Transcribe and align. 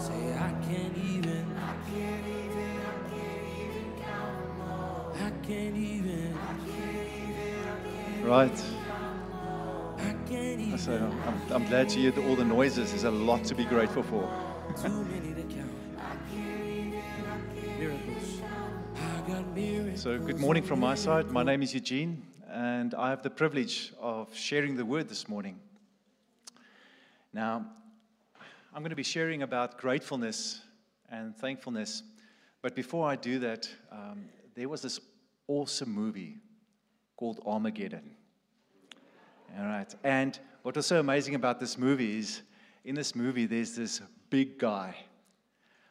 Say 0.00 0.32
I 0.32 0.50
can't 0.66 0.96
even. 0.96 1.44
I 1.58 1.74
can't 1.90 2.26
even. 2.26 2.80
I 2.80 3.10
can't 3.10 3.44
even 3.60 4.02
count 4.02 4.42
them 4.42 4.60
all. 4.62 5.12
I 5.14 5.30
can't 5.46 5.76
even. 5.76 6.38
I 6.38 6.54
can't 6.64 7.08
even. 7.18 7.68
I 7.68 7.80
can't, 7.84 8.24
Right. 8.24 8.64
I 9.98 10.14
can't 10.26 10.60
even. 10.60 10.78
So 10.78 11.12
I'm, 11.26 11.52
I'm 11.52 11.66
glad 11.66 11.90
to 11.90 11.98
hear 11.98 12.18
all 12.26 12.34
the 12.34 12.46
noises. 12.46 12.92
There's 12.92 13.04
a 13.04 13.10
lot 13.10 13.44
to 13.44 13.54
be 13.54 13.66
grateful 13.66 14.02
for. 14.02 14.22
Too 14.80 15.04
many 15.04 15.34
to 15.34 15.42
count. 15.54 15.70
I 15.98 16.16
can't 16.34 16.66
even. 16.66 17.02
I 17.26 17.60
can't 17.60 17.78
miracles. 17.78 18.40
I 18.96 19.28
got 19.28 19.54
miracles. 19.54 20.00
So, 20.00 20.18
good 20.18 20.38
morning 20.40 20.62
from 20.62 20.80
my 20.80 20.94
side. 20.94 21.30
My 21.30 21.42
name 21.42 21.62
is 21.62 21.74
Eugene, 21.74 22.22
and 22.48 22.94
I 22.94 23.10
have 23.10 23.22
the 23.22 23.28
privilege 23.28 23.92
of 24.00 24.34
sharing 24.34 24.76
the 24.76 24.84
word 24.86 25.10
this 25.10 25.28
morning. 25.28 25.60
Now, 27.34 27.66
I'm 28.72 28.82
going 28.82 28.90
to 28.90 28.96
be 28.96 29.02
sharing 29.02 29.42
about 29.42 29.78
gratefulness 29.78 30.60
and 31.10 31.36
thankfulness. 31.36 32.04
But 32.62 32.76
before 32.76 33.08
I 33.08 33.16
do 33.16 33.40
that, 33.40 33.68
um, 33.90 34.26
there 34.54 34.68
was 34.68 34.80
this 34.80 35.00
awesome 35.48 35.90
movie 35.92 36.36
called 37.16 37.40
Armageddon. 37.44 38.12
All 39.58 39.64
right. 39.64 39.92
And 40.04 40.38
what 40.62 40.76
was 40.76 40.86
so 40.86 41.00
amazing 41.00 41.34
about 41.34 41.58
this 41.58 41.76
movie 41.76 42.18
is 42.18 42.42
in 42.84 42.94
this 42.94 43.16
movie, 43.16 43.46
there's 43.46 43.74
this 43.74 44.00
big 44.30 44.56
guy. 44.56 44.94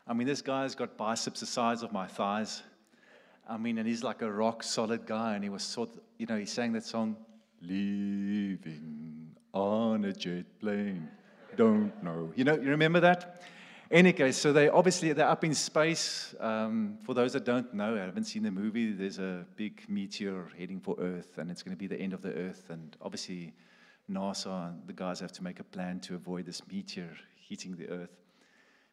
I 0.08 0.14
mean, 0.14 0.26
this 0.26 0.42
guy's 0.42 0.74
got 0.74 0.96
biceps 0.96 1.42
the 1.42 1.46
size 1.46 1.84
of 1.84 1.92
my 1.92 2.08
thighs. 2.08 2.64
I 3.48 3.58
mean, 3.58 3.78
and 3.78 3.88
he's 3.88 4.04
like 4.04 4.22
a 4.22 4.32
rock 4.32 4.64
solid 4.64 5.06
guy. 5.06 5.36
And 5.36 5.44
he 5.44 5.50
was 5.50 5.64
sort 5.64 5.90
of, 5.96 6.02
you 6.18 6.28
know, 6.28 6.38
he 6.38 6.46
sang 6.46 6.72
that 6.74 6.86
song, 6.86 7.18
Living 7.62 9.36
on 9.54 10.06
a 10.06 10.14
jet 10.14 10.46
plane. 10.62 11.10
Don't 11.60 12.02
know. 12.02 12.32
You 12.38 12.46
know, 12.46 12.54
you 12.56 12.70
remember 12.70 13.02
that? 13.02 13.42
Any 13.92 14.14
case, 14.14 14.38
so 14.38 14.54
they 14.54 14.70
obviously 14.70 15.12
they're 15.12 15.28
up 15.28 15.44
in 15.44 15.54
space. 15.54 16.34
Um, 16.40 16.98
for 17.04 17.14
those 17.14 17.34
that 17.34 17.44
don't 17.44 17.74
know, 17.74 17.98
I 17.98 18.06
haven't 18.06 18.24
seen 18.24 18.44
the 18.44 18.52
movie. 18.52 18.94
There's 18.94 19.20
a 19.20 19.46
big 19.58 19.84
meteor 19.90 20.48
heading 20.58 20.80
for 20.80 20.96
Earth, 20.98 21.38
and 21.38 21.52
it's 21.52 21.62
going 21.62 21.76
to 21.76 21.78
be 21.78 21.86
the 21.86 22.00
end 22.00 22.14
of 22.14 22.22
the 22.22 22.32
Earth. 22.34 22.70
And 22.70 22.96
obviously, 23.02 23.52
NASA 24.10 24.70
and 24.70 24.88
the 24.88 24.94
guys 24.94 25.20
have 25.20 25.34
to 25.34 25.44
make 25.44 25.60
a 25.60 25.66
plan 25.66 26.00
to 26.00 26.16
avoid 26.16 26.46
this 26.46 26.66
meteor 26.72 27.12
hitting 27.36 27.76
the 27.76 27.90
Earth. 27.90 28.16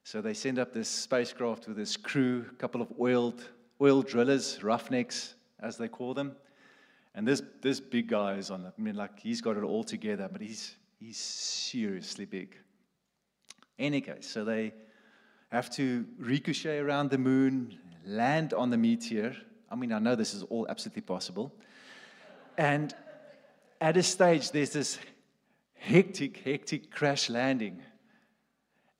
So 0.02 0.20
they 0.20 0.34
send 0.34 0.58
up 0.58 0.72
this 0.72 0.88
spacecraft 0.88 1.68
with 1.68 1.76
this 1.76 1.96
crew, 1.96 2.46
a 2.50 2.54
couple 2.56 2.82
of 2.82 2.88
oiled 2.98 3.48
oil 3.80 4.02
drillers, 4.02 4.64
roughnecks, 4.64 5.36
as 5.60 5.76
they 5.76 5.86
call 5.86 6.14
them. 6.14 6.34
And 7.14 7.28
this 7.28 7.42
this 7.62 7.78
big 7.78 8.08
guy 8.08 8.34
is 8.38 8.50
on. 8.50 8.66
I 8.66 8.82
mean, 8.82 8.96
like 8.96 9.20
he's 9.20 9.40
got 9.40 9.56
it 9.56 9.62
all 9.62 9.84
together, 9.84 10.28
but 10.32 10.40
he's 10.40 10.74
he's 10.98 11.18
seriously 11.18 12.24
big. 12.24 12.56
Any 13.78 14.00
case, 14.00 14.26
so 14.26 14.44
they 14.44 14.72
have 15.50 15.70
to 15.76 16.06
ricochet 16.18 16.78
around 16.78 17.10
the 17.10 17.18
moon, 17.18 17.78
land 18.04 18.54
on 18.54 18.70
the 18.70 18.76
meteor. 18.76 19.36
I 19.70 19.76
mean, 19.76 19.92
I 19.92 19.98
know 19.98 20.14
this 20.14 20.34
is 20.34 20.42
all 20.44 20.66
absolutely 20.68 21.02
possible. 21.02 21.52
And 22.56 22.94
at 23.80 23.96
a 23.96 24.02
stage, 24.02 24.50
there's 24.50 24.70
this 24.70 24.98
hectic, 25.74 26.38
hectic 26.38 26.90
crash 26.90 27.28
landing. 27.28 27.82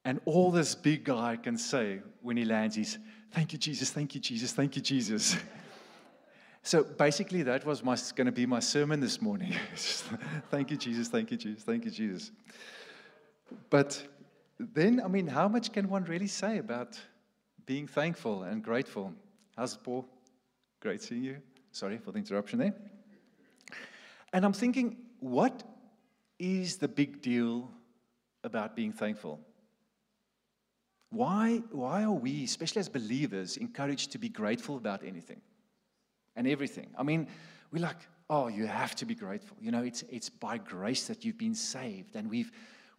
And 0.05 0.21
all 0.25 0.51
this 0.51 0.75
big 0.75 1.05
guy 1.05 1.37
can 1.37 1.59
say 1.59 2.01
when 2.23 2.37
he 2.37 2.45
lands 2.45 2.77
is, 2.77 2.99
Thank 3.33 3.53
you, 3.53 3.59
Jesus, 3.59 3.91
thank 3.91 4.15
you, 4.15 4.21
Jesus, 4.21 4.53
thank 4.53 4.77
you, 4.77 4.83
Jesus. 4.83 5.37
So 6.67 6.83
basically, 6.83 7.45
that 7.45 7.65
was 7.65 7.81
going 8.11 8.27
to 8.27 8.33
be 8.33 8.45
my 8.45 8.59
sermon 8.59 8.99
this 8.99 9.23
morning. 9.23 9.55
thank 10.51 10.73
you, 10.73 10.77
Jesus, 10.77 11.07
thank 11.07 11.31
you, 11.31 11.37
Jesus, 11.37 11.63
thank 11.63 11.85
you, 11.85 11.93
Jesus. 11.93 12.33
But 13.71 14.05
then, 14.59 15.01
I 15.01 15.07
mean, 15.07 15.29
how 15.29 15.47
much 15.47 15.71
can 15.73 15.89
one 15.89 16.03
really 16.03 16.27
say 16.27 16.59
about 16.59 16.99
being 17.67 17.87
thankful 17.87 18.43
and 18.43 18.65
grateful? 18.65 19.15
How's 19.57 19.75
it, 19.75 19.85
Paul? 19.85 20.09
Great 20.81 21.01
seeing 21.03 21.23
you. 21.23 21.37
Sorry 21.71 21.99
for 21.99 22.11
the 22.11 22.19
interruption 22.19 22.59
there. 22.59 22.75
And 24.33 24.45
I'm 24.45 24.53
thinking, 24.53 24.97
what 25.21 25.63
is 26.37 26.79
the 26.79 26.89
big 26.89 27.23
deal 27.23 27.71
about 28.43 28.75
being 28.75 28.93
thankful? 28.93 29.39
Why, 31.11 31.63
why 31.71 32.03
are 32.03 32.11
we, 32.11 32.43
especially 32.43 32.81
as 32.81 32.89
believers, 32.89 33.57
encouraged 33.57 34.11
to 34.11 34.19
be 34.19 34.29
grateful 34.29 34.77
about 34.77 35.05
anything 35.05 35.41
and 36.37 36.47
everything? 36.47 36.89
I 36.99 37.03
mean, 37.03 37.27
we're 37.73 37.83
like, 37.83 37.97
oh, 38.29 38.49
you 38.49 38.67
have 38.67 38.95
to 38.97 39.05
be 39.05 39.15
grateful. 39.15 39.57
You 39.61 39.71
know, 39.71 39.83
it's, 39.83 40.03
it's 40.11 40.29
by 40.29 40.59
grace 40.59 41.07
that 41.07 41.25
you've 41.25 41.39
been 41.39 41.55
saved. 41.55 42.17
And 42.17 42.29
we've, 42.29 42.51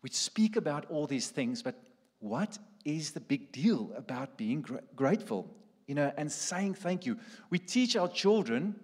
we 0.02 0.10
speak 0.10 0.56
about 0.56 0.86
all 0.90 1.08
these 1.08 1.30
things, 1.30 1.62
but 1.62 1.76
what 2.20 2.58
is 2.86 3.12
the 3.12 3.20
big 3.20 3.52
deal 3.52 3.92
about 3.96 4.38
being 4.38 4.62
gr- 4.62 4.78
grateful? 4.96 5.50
You 5.88 5.96
know, 5.96 6.12
and 6.18 6.32
saying 6.32 6.76
thank 6.76 7.06
you. 7.06 7.18
We 7.50 7.60
teach 7.60 7.96
our 7.96 8.08
children, 8.08 8.76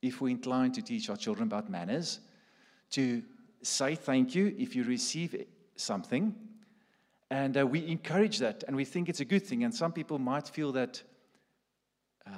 if 0.00 0.20
we're 0.20 0.30
inclined 0.30 0.74
to 0.74 0.82
teach 0.82 1.08
our 1.10 1.16
children 1.16 1.46
about 1.46 1.70
manners, 1.70 2.20
to 2.90 3.22
say 3.62 3.94
thank 3.94 4.34
you 4.34 4.54
if 4.58 4.74
you 4.76 4.84
receive 4.84 5.44
something. 5.76 6.34
And 7.30 7.56
uh, 7.56 7.66
we 7.66 7.86
encourage 7.86 8.38
that 8.38 8.64
and 8.66 8.76
we 8.76 8.84
think 8.84 9.08
it's 9.08 9.20
a 9.20 9.24
good 9.24 9.46
thing. 9.46 9.64
And 9.64 9.74
some 9.74 9.92
people 9.92 10.18
might 10.18 10.48
feel 10.48 10.72
that 10.72 11.02
uh, 12.26 12.30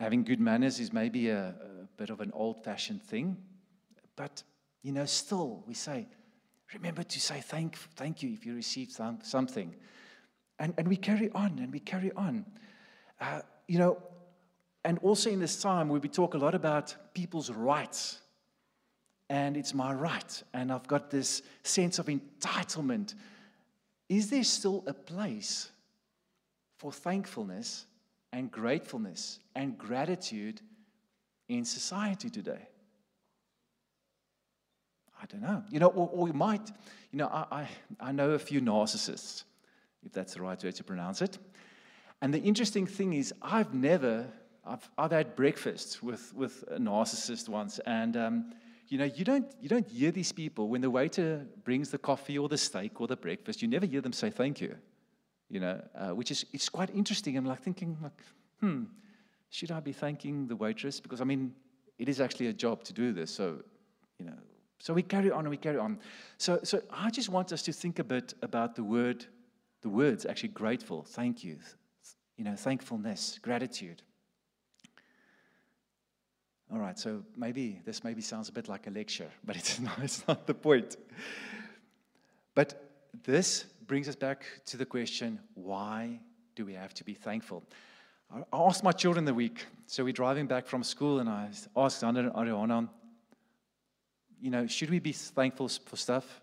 having 0.00 0.24
good 0.24 0.40
manners 0.40 0.80
is 0.80 0.92
maybe 0.94 1.28
a, 1.28 1.48
a 1.48 1.86
bit 1.98 2.08
of 2.08 2.20
an 2.20 2.30
old 2.32 2.64
fashioned 2.64 3.02
thing. 3.02 3.36
But, 4.16 4.42
you 4.82 4.92
know, 4.92 5.04
still 5.04 5.62
we 5.66 5.74
say, 5.74 6.08
remember 6.72 7.02
to 7.02 7.20
say 7.20 7.40
thank, 7.40 7.76
thank 7.96 8.22
you 8.22 8.32
if 8.32 8.46
you 8.46 8.54
receive 8.54 8.90
some, 8.90 9.18
something. 9.22 9.74
And, 10.58 10.72
and 10.78 10.88
we 10.88 10.96
carry 10.96 11.30
on 11.34 11.58
and 11.58 11.70
we 11.70 11.80
carry 11.80 12.10
on. 12.16 12.46
Uh, 13.20 13.42
you 13.68 13.78
know, 13.78 14.02
and 14.86 14.98
also 15.00 15.28
in 15.28 15.38
this 15.38 15.60
time 15.60 15.90
we 15.90 16.00
talk 16.00 16.32
a 16.32 16.38
lot 16.38 16.54
about 16.54 16.94
people's 17.12 17.50
rights. 17.50 18.20
And 19.28 19.54
it's 19.54 19.74
my 19.74 19.92
right. 19.92 20.42
And 20.54 20.72
I've 20.72 20.88
got 20.88 21.10
this 21.10 21.42
sense 21.62 21.98
of 21.98 22.06
entitlement. 22.06 23.14
Is 24.08 24.30
there 24.30 24.44
still 24.44 24.82
a 24.86 24.94
place 24.94 25.70
for 26.78 26.90
thankfulness 26.90 27.84
and 28.32 28.50
gratefulness 28.50 29.40
and 29.54 29.76
gratitude 29.76 30.60
in 31.48 31.64
society 31.64 32.30
today? 32.30 32.68
I 35.20 35.26
don't 35.26 35.42
know. 35.42 35.62
You 35.70 35.80
know, 35.80 35.88
or, 35.88 36.08
or 36.12 36.24
we 36.24 36.32
might, 36.32 36.68
you 37.10 37.18
know, 37.18 37.26
I, 37.26 37.44
I, 37.50 37.68
I 38.00 38.12
know 38.12 38.30
a 38.30 38.38
few 38.38 38.60
narcissists, 38.60 39.44
if 40.04 40.12
that's 40.12 40.34
the 40.34 40.42
right 40.42 40.62
way 40.62 40.72
to 40.72 40.84
pronounce 40.84 41.20
it. 41.20 41.38
And 42.22 42.32
the 42.32 42.40
interesting 42.40 42.86
thing 42.86 43.12
is, 43.12 43.32
I've 43.42 43.74
never, 43.74 44.26
I've, 44.64 44.88
I've 44.96 45.10
had 45.10 45.36
breakfast 45.36 46.02
with, 46.02 46.32
with 46.34 46.64
a 46.68 46.78
narcissist 46.78 47.48
once, 47.48 47.78
and 47.80 48.16
um, 48.16 48.52
you 48.88 48.98
know, 48.98 49.04
you 49.04 49.24
don't, 49.24 49.46
you 49.60 49.68
don't 49.68 49.88
hear 49.88 50.10
these 50.10 50.32
people 50.32 50.68
when 50.68 50.80
the 50.80 50.90
waiter 50.90 51.46
brings 51.64 51.90
the 51.90 51.98
coffee 51.98 52.38
or 52.38 52.48
the 52.48 52.58
steak 52.58 53.00
or 53.00 53.06
the 53.06 53.16
breakfast, 53.16 53.62
you 53.62 53.68
never 53.68 53.86
hear 53.86 54.00
them 54.00 54.12
say 54.12 54.30
thank 54.30 54.60
you, 54.60 54.76
you 55.50 55.60
know, 55.60 55.82
uh, 55.94 56.10
which 56.10 56.30
is 56.30 56.46
it's 56.52 56.68
quite 56.68 56.90
interesting. 56.94 57.36
I'm 57.36 57.44
like 57.44 57.60
thinking, 57.60 57.98
like, 58.02 58.22
hmm, 58.60 58.84
should 59.50 59.72
I 59.72 59.80
be 59.80 59.92
thanking 59.92 60.46
the 60.46 60.56
waitress? 60.56 61.00
Because, 61.00 61.20
I 61.20 61.24
mean, 61.24 61.52
it 61.98 62.08
is 62.08 62.20
actually 62.20 62.46
a 62.46 62.52
job 62.52 62.84
to 62.84 62.92
do 62.92 63.12
this, 63.12 63.30
so, 63.30 63.58
you 64.18 64.26
know, 64.26 64.38
so 64.78 64.94
we 64.94 65.02
carry 65.02 65.30
on 65.30 65.40
and 65.40 65.50
we 65.50 65.58
carry 65.58 65.76
on. 65.76 65.98
So, 66.38 66.60
so 66.62 66.80
I 66.90 67.10
just 67.10 67.28
want 67.28 67.52
us 67.52 67.62
to 67.62 67.72
think 67.72 67.98
a 67.98 68.04
bit 68.04 68.32
about 68.40 68.74
the 68.74 68.82
word, 68.82 69.26
the 69.82 69.90
words 69.90 70.24
actually 70.24 70.50
grateful, 70.50 71.02
thank 71.02 71.44
you, 71.44 71.58
you 72.38 72.44
know, 72.44 72.56
thankfulness, 72.56 73.38
gratitude. 73.42 74.02
All 76.72 76.78
right, 76.78 76.98
so 76.98 77.22
maybe 77.36 77.82
this 77.84 78.04
maybe 78.04 78.22
sounds 78.22 78.48
a 78.48 78.52
bit 78.52 78.68
like 78.68 78.86
a 78.86 78.90
lecture, 78.90 79.28
but 79.44 79.56
it's 79.56 79.80
not, 79.80 79.98
it's 79.98 80.26
not 80.26 80.46
the 80.46 80.54
point. 80.54 80.96
But 82.54 82.82
this 83.24 83.64
brings 83.90 84.08
us 84.08 84.14
back 84.14 84.44
to 84.64 84.76
the 84.76 84.86
question 84.86 85.40
why 85.54 86.20
do 86.54 86.64
we 86.64 86.74
have 86.74 86.94
to 86.94 87.02
be 87.02 87.12
thankful? 87.12 87.64
I 88.32 88.44
asked 88.52 88.84
my 88.84 88.92
children 88.92 89.24
the 89.24 89.34
week, 89.34 89.66
so 89.88 90.04
we're 90.04 90.12
driving 90.12 90.46
back 90.46 90.68
from 90.68 90.84
school, 90.84 91.18
and 91.18 91.28
I 91.28 91.48
asked 91.76 91.98
Sander 91.98 92.20
and 92.20 92.32
Ariana, 92.32 92.88
you 94.40 94.52
know, 94.52 94.68
should 94.68 94.90
we 94.90 95.00
be 95.00 95.10
thankful 95.10 95.68
for 95.68 95.96
stuff? 95.96 96.40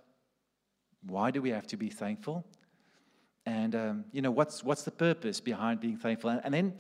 Why 1.03 1.31
do 1.31 1.41
we 1.41 1.51
have 1.51 1.65
to 1.67 1.77
be 1.77 1.88
thankful? 1.88 2.45
And, 3.45 3.73
um, 3.75 4.05
you 4.11 4.21
know, 4.21 4.31
what's, 4.31 4.61
what's 4.61 4.83
the 4.83 4.91
purpose 4.91 5.39
behind 5.39 5.79
being 5.79 5.95
thankful? 5.95 6.31
And, 6.31 6.41
and 6.44 6.53
then 6.53 6.73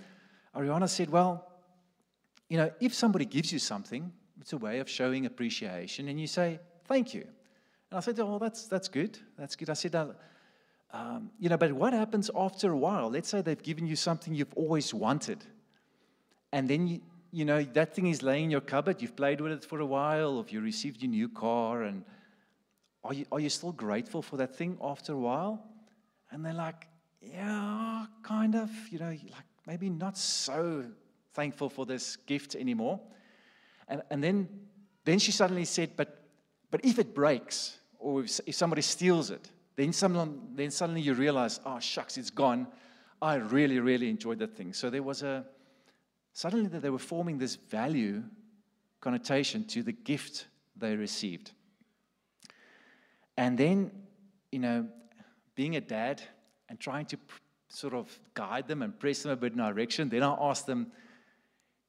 Ariana 0.53 0.89
said, 0.89 1.09
well, 1.09 1.49
you 2.49 2.57
know, 2.57 2.69
if 2.81 2.93
somebody 2.93 3.23
gives 3.23 3.53
you 3.53 3.59
something, 3.59 4.11
it's 4.41 4.51
a 4.51 4.57
way 4.57 4.79
of 4.79 4.89
showing 4.89 5.27
appreciation, 5.27 6.09
and 6.09 6.19
you 6.19 6.27
say, 6.27 6.59
thank 6.89 7.13
you. 7.13 7.21
And 7.89 7.97
I 7.97 8.01
said, 8.01 8.19
oh, 8.19 8.37
that's, 8.37 8.67
that's 8.67 8.89
good. 8.89 9.17
That's 9.37 9.55
good. 9.55 9.69
I 9.69 9.73
said, 9.73 9.95
um, 10.93 11.31
you 11.39 11.49
know, 11.49 11.57
but 11.57 11.71
what 11.73 11.93
happens 11.93 12.29
after 12.35 12.71
a 12.71 12.77
while? 12.77 13.09
Let's 13.09 13.29
say 13.29 13.41
they've 13.41 13.61
given 13.61 13.87
you 13.87 13.95
something 13.95 14.33
you've 14.33 14.53
always 14.55 14.93
wanted, 14.93 15.43
and 16.51 16.69
then 16.69 16.87
you, 16.87 17.01
you 17.31 17.45
know, 17.45 17.61
that 17.63 17.93
thing 17.93 18.07
is 18.07 18.23
laying 18.23 18.45
in 18.45 18.51
your 18.51 18.61
cupboard, 18.61 19.01
you've 19.01 19.15
played 19.15 19.41
with 19.41 19.51
it 19.51 19.65
for 19.65 19.79
a 19.79 19.85
while, 19.85 20.37
or 20.37 20.45
you 20.47 20.61
received 20.61 21.01
your 21.01 21.11
new 21.11 21.29
car, 21.29 21.83
and 21.83 22.03
are 23.03 23.13
you, 23.13 23.25
are 23.31 23.39
you 23.39 23.49
still 23.49 23.71
grateful 23.71 24.21
for 24.21 24.37
that 24.37 24.55
thing 24.55 24.77
after 24.81 25.13
a 25.13 25.17
while? 25.17 25.63
And 26.31 26.45
they're 26.45 26.53
like, 26.53 26.87
yeah, 27.21 28.05
kind 28.23 28.55
of, 28.55 28.69
you 28.91 28.99
know, 28.99 29.09
like 29.09 29.45
maybe 29.65 29.89
not 29.89 30.17
so 30.17 30.85
thankful 31.33 31.69
for 31.69 31.85
this 31.85 32.15
gift 32.15 32.55
anymore. 32.55 32.99
And, 33.87 34.01
and 34.09 34.23
then, 34.23 34.49
then 35.05 35.19
she 35.19 35.31
suddenly 35.31 35.65
said, 35.65 35.91
but, 35.95 36.23
but 36.71 36.83
if 36.83 36.99
it 36.99 37.13
breaks 37.13 37.77
or 37.99 38.23
if, 38.23 38.39
if 38.45 38.55
somebody 38.55 38.81
steals 38.81 39.31
it, 39.31 39.49
then, 39.77 39.93
someone, 39.93 40.39
then 40.55 40.71
suddenly 40.71 41.01
you 41.01 41.13
realize, 41.13 41.59
oh, 41.65 41.79
shucks, 41.79 42.17
it's 42.17 42.31
gone. 42.31 42.67
I 43.21 43.35
really, 43.35 43.79
really 43.79 44.09
enjoyed 44.09 44.39
that 44.39 44.57
thing. 44.57 44.73
So 44.73 44.89
there 44.89 45.03
was 45.03 45.21
a, 45.21 45.45
suddenly 46.33 46.67
that 46.69 46.81
they 46.81 46.89
were 46.89 46.99
forming 46.99 47.37
this 47.37 47.55
value 47.55 48.23
connotation 48.99 49.63
to 49.65 49.83
the 49.83 49.91
gift 49.91 50.47
they 50.75 50.95
received. 50.95 51.51
And 53.37 53.55
then, 53.55 53.91
you 54.51 54.59
know, 54.59 54.87
being 55.53 55.75
a 55.75 55.81
dad 55.81 56.23
and 56.69 56.79
trying 56.79 57.05
to 57.05 57.17
sort 57.69 57.93
of 57.93 58.19
guide 58.33 58.67
them 58.67 58.81
and 58.81 58.99
press 58.99 59.21
them 59.21 59.31
a 59.31 59.35
bit 59.35 59.53
in 59.53 59.59
direction, 59.59 60.09
then 60.09 60.23
I 60.23 60.35
asked 60.39 60.65
them, 60.65 60.91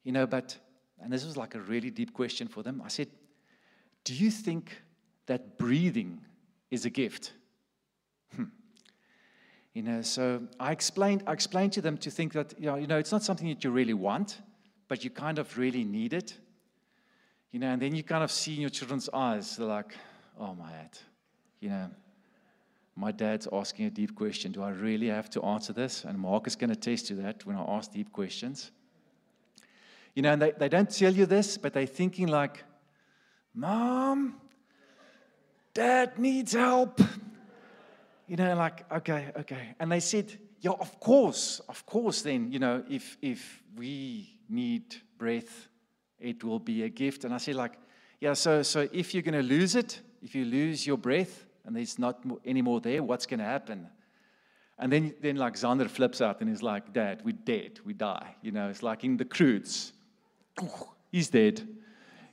you 0.05 0.13
know, 0.13 0.27
but, 0.27 0.59
and 1.01 1.11
this 1.11 1.25
was 1.25 1.39
like 1.39 1.55
a 1.55 1.61
really 1.61 1.91
deep 1.91 2.13
question 2.13 2.49
for 2.49 2.63
them. 2.63 2.83
I 2.85 2.89
said, 2.89 3.09
Do 4.05 4.15
you 4.15 4.31
think 4.31 4.83
that 5.27 5.57
breathing 5.57 6.21
is 6.71 6.85
a 6.85 6.91
gift? 6.91 7.33
Hmm. 8.35 8.45
You 9.75 9.83
know, 9.83 10.03
so 10.03 10.43
I 10.59 10.73
explained, 10.73 11.23
I 11.27 11.33
explained 11.33 11.73
to 11.75 11.81
them 11.81 11.99
to 11.99 12.11
think 12.11 12.33
that, 12.33 12.55
you 12.59 12.67
know, 12.67 12.77
you 12.77 12.87
know, 12.87 12.99
it's 12.99 13.13
not 13.13 13.23
something 13.23 13.49
that 13.49 13.63
you 13.63 13.71
really 13.71 13.95
want, 13.95 14.41
but 14.89 15.05
you 15.05 15.11
kind 15.11 15.39
of 15.39 15.57
really 15.57 15.85
need 15.85 16.13
it. 16.13 16.35
You 17.53 17.61
know, 17.61 17.69
and 17.69 17.81
then 17.81 17.95
you 17.95 18.03
kind 18.03 18.25
of 18.25 18.31
see 18.31 18.55
in 18.55 18.61
your 18.61 18.71
children's 18.71 19.09
eyes, 19.13 19.57
they're 19.57 19.67
like, 19.67 19.95
oh 20.39 20.55
my 20.55 20.71
head, 20.71 20.99
you 21.61 21.71
know, 21.71 21.91
my 22.95 23.13
dad's 23.13 23.47
asking 23.53 23.87
a 23.87 23.91
deep 23.91 24.17
question. 24.17 24.51
Do 24.51 24.63
I 24.63 24.71
really 24.71 25.07
have 25.07 25.31
to 25.31 25.43
answer 25.43 25.73
this? 25.73 26.05
And 26.05 26.19
Mark 26.19 26.49
is 26.49 26.57
going 26.57 26.75
to 26.75 27.15
that 27.15 27.47
when 27.47 27.55
I 27.55 27.63
ask 27.63 27.93
deep 27.93 28.13
questions. 28.13 28.73
You 30.15 30.23
know, 30.23 30.33
and 30.33 30.43
they, 30.43 30.51
they 30.51 30.69
don't 30.69 30.91
tell 30.91 31.15
you 31.15 31.25
this, 31.25 31.57
but 31.57 31.73
they're 31.73 31.87
thinking 31.87 32.27
like, 32.27 32.65
Mom, 33.55 34.35
Dad 35.75 36.19
needs 36.19 36.55
help. 36.55 37.01
You 38.29 38.37
know, 38.37 38.55
like, 38.55 38.91
okay, 38.93 39.33
okay. 39.41 39.75
And 39.81 39.91
they 39.91 40.01
said, 40.01 40.39
Yeah, 40.61 40.73
of 40.73 41.01
course, 41.01 41.61
of 41.69 41.85
course, 41.87 42.23
then, 42.23 42.53
you 42.53 42.59
know, 42.59 42.85
if 42.89 43.17
if 43.23 43.63
we 43.75 44.39
need 44.49 44.95
breath, 45.17 45.69
it 46.21 46.45
will 46.45 46.59
be 46.59 46.83
a 46.83 46.89
gift. 46.89 47.25
And 47.25 47.33
I 47.35 47.39
said, 47.39 47.55
like, 47.55 47.73
yeah, 48.21 48.35
so 48.35 48.63
so 48.63 48.87
if 48.93 49.15
you're 49.15 49.23
gonna 49.23 49.43
lose 49.43 49.75
it, 49.75 50.01
if 50.23 50.35
you 50.35 50.45
lose 50.45 50.87
your 50.87 50.99
breath 50.99 51.47
and 51.65 51.75
there's 51.75 51.99
not 51.99 52.23
any 52.45 52.63
more 52.63 52.81
there, 52.81 53.03
what's 53.03 53.27
gonna 53.27 53.45
happen? 53.45 53.89
And 54.79 54.93
then, 54.93 55.15
then 55.21 55.37
like 55.37 55.55
Xander 55.55 55.89
flips 55.89 56.21
out 56.21 56.41
and 56.41 56.49
he's 56.49 56.63
like, 56.63 56.93
Dad, 56.93 57.23
we're 57.25 57.33
dead, 57.33 57.81
we 57.85 57.95
die. 57.95 58.37
You 58.43 58.53
know, 58.53 58.69
it's 58.69 58.83
like 58.83 59.05
in 59.05 59.17
the 59.17 59.25
Croods 59.25 59.93
he's 61.13 61.29
dead. 61.29 61.67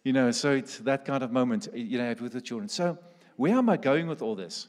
You 0.04 0.14
know, 0.14 0.32
so 0.32 0.52
it's 0.52 0.78
that 0.80 1.06
kind 1.06 1.24
of 1.24 1.32
moment, 1.32 1.68
you 1.74 1.98
know, 1.98 2.14
with 2.22 2.34
the 2.34 2.42
children. 2.42 2.70
So, 2.70 2.98
where 3.38 3.56
am 3.56 3.70
I 3.70 3.78
going 3.78 4.08
with 4.08 4.22
all 4.22 4.36
this? 4.36 4.68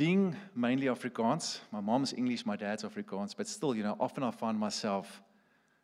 Being 0.00 0.34
mainly 0.54 0.86
Afrikaans, 0.86 1.60
my 1.70 1.80
mom's 1.80 2.14
English, 2.14 2.46
my 2.46 2.56
dad's 2.56 2.84
Afrikaans, 2.84 3.36
but 3.36 3.46
still, 3.46 3.76
you 3.76 3.82
know, 3.82 3.98
often 4.00 4.22
I 4.22 4.30
find 4.30 4.58
myself 4.58 5.22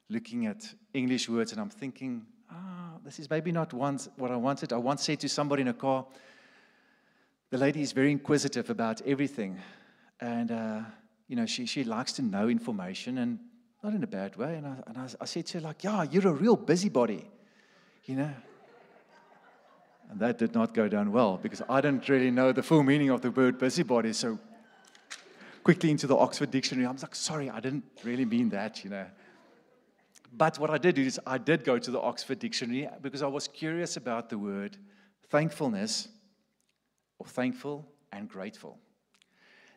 looking 0.08 0.46
at 0.46 0.64
English 0.94 1.28
words 1.28 1.52
and 1.52 1.60
I'm 1.60 1.68
thinking, 1.68 2.24
ah, 2.50 2.92
this 3.04 3.18
is 3.18 3.28
maybe 3.28 3.52
not 3.52 3.74
once 3.74 4.08
what 4.16 4.30
I 4.30 4.36
wanted. 4.36 4.72
I 4.72 4.78
once 4.78 5.02
said 5.02 5.20
to 5.20 5.28
somebody 5.28 5.60
in 5.60 5.68
a 5.68 5.74
car, 5.74 6.06
the 7.50 7.58
lady 7.58 7.82
is 7.82 7.92
very 7.92 8.10
inquisitive 8.10 8.70
about 8.70 9.02
everything. 9.02 9.58
And, 10.18 10.50
uh, 10.50 10.80
you 11.28 11.36
know, 11.36 11.44
she, 11.44 11.66
she 11.66 11.84
likes 11.84 12.12
to 12.12 12.22
know 12.22 12.48
information. 12.48 13.18
And 13.18 13.38
not 13.82 13.92
in 13.92 14.02
a 14.02 14.06
bad 14.06 14.34
way. 14.36 14.56
And 14.56 14.66
I, 14.66 14.76
and 14.86 14.96
I, 14.96 15.08
I 15.20 15.26
said 15.26 15.44
to 15.48 15.58
her, 15.58 15.68
like, 15.68 15.84
yeah, 15.84 16.04
you're 16.04 16.28
a 16.28 16.32
real 16.32 16.56
busybody, 16.56 17.28
you 18.06 18.16
know. 18.16 18.32
And 20.10 20.20
that 20.20 20.38
did 20.38 20.54
not 20.54 20.74
go 20.74 20.88
down 20.88 21.12
well 21.12 21.36
because 21.36 21.62
I 21.68 21.80
didn't 21.80 22.08
really 22.08 22.30
know 22.30 22.52
the 22.52 22.62
full 22.62 22.82
meaning 22.82 23.10
of 23.10 23.20
the 23.20 23.30
word 23.30 23.58
busybody. 23.58 24.12
So 24.12 24.38
quickly 25.64 25.90
into 25.90 26.06
the 26.06 26.16
Oxford 26.16 26.50
Dictionary, 26.50 26.86
I 26.86 26.92
was 26.92 27.02
like, 27.02 27.14
sorry, 27.14 27.50
I 27.50 27.60
didn't 27.60 27.84
really 28.04 28.24
mean 28.24 28.50
that, 28.50 28.84
you 28.84 28.90
know. 28.90 29.06
But 30.32 30.58
what 30.58 30.70
I 30.70 30.78
did 30.78 30.94
do 30.96 31.02
is 31.02 31.18
I 31.26 31.38
did 31.38 31.64
go 31.64 31.78
to 31.78 31.90
the 31.90 32.00
Oxford 32.00 32.38
Dictionary 32.38 32.88
because 33.00 33.22
I 33.22 33.26
was 33.26 33.48
curious 33.48 33.96
about 33.96 34.28
the 34.28 34.38
word 34.38 34.76
thankfulness 35.28 36.08
or 37.18 37.26
thankful 37.26 37.86
and 38.12 38.28
grateful. 38.28 38.78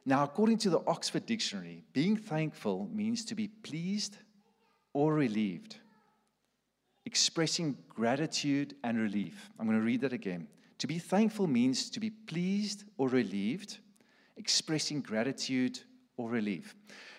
Now, 0.06 0.24
according 0.24 0.58
to 0.60 0.70
the 0.70 0.82
Oxford 0.88 1.26
Dictionary, 1.26 1.84
being 1.94 2.18
thankful 2.18 2.90
means 2.92 3.26
to 3.26 3.36
be 3.36 3.48
pleased 3.48 4.18
or 4.94 5.14
relieved, 5.14 5.78
expressing 7.10 7.76
gratitude 7.90 8.76
and 8.84 9.00
relief. 9.00 9.50
I'm 9.58 9.66
going 9.66 9.80
to 9.80 9.84
read 9.84 10.02
that 10.02 10.14
again. 10.14 10.48
To 10.78 10.86
be 10.86 11.00
thankful 11.00 11.48
means 11.48 11.90
to 11.90 12.00
be 12.00 12.12
pleased 12.12 12.84
or 13.00 13.10
relieved, 13.10 13.80
expressing 14.38 15.02
gratitude 15.02 15.80
or 16.18 16.30
relief. 16.30 16.76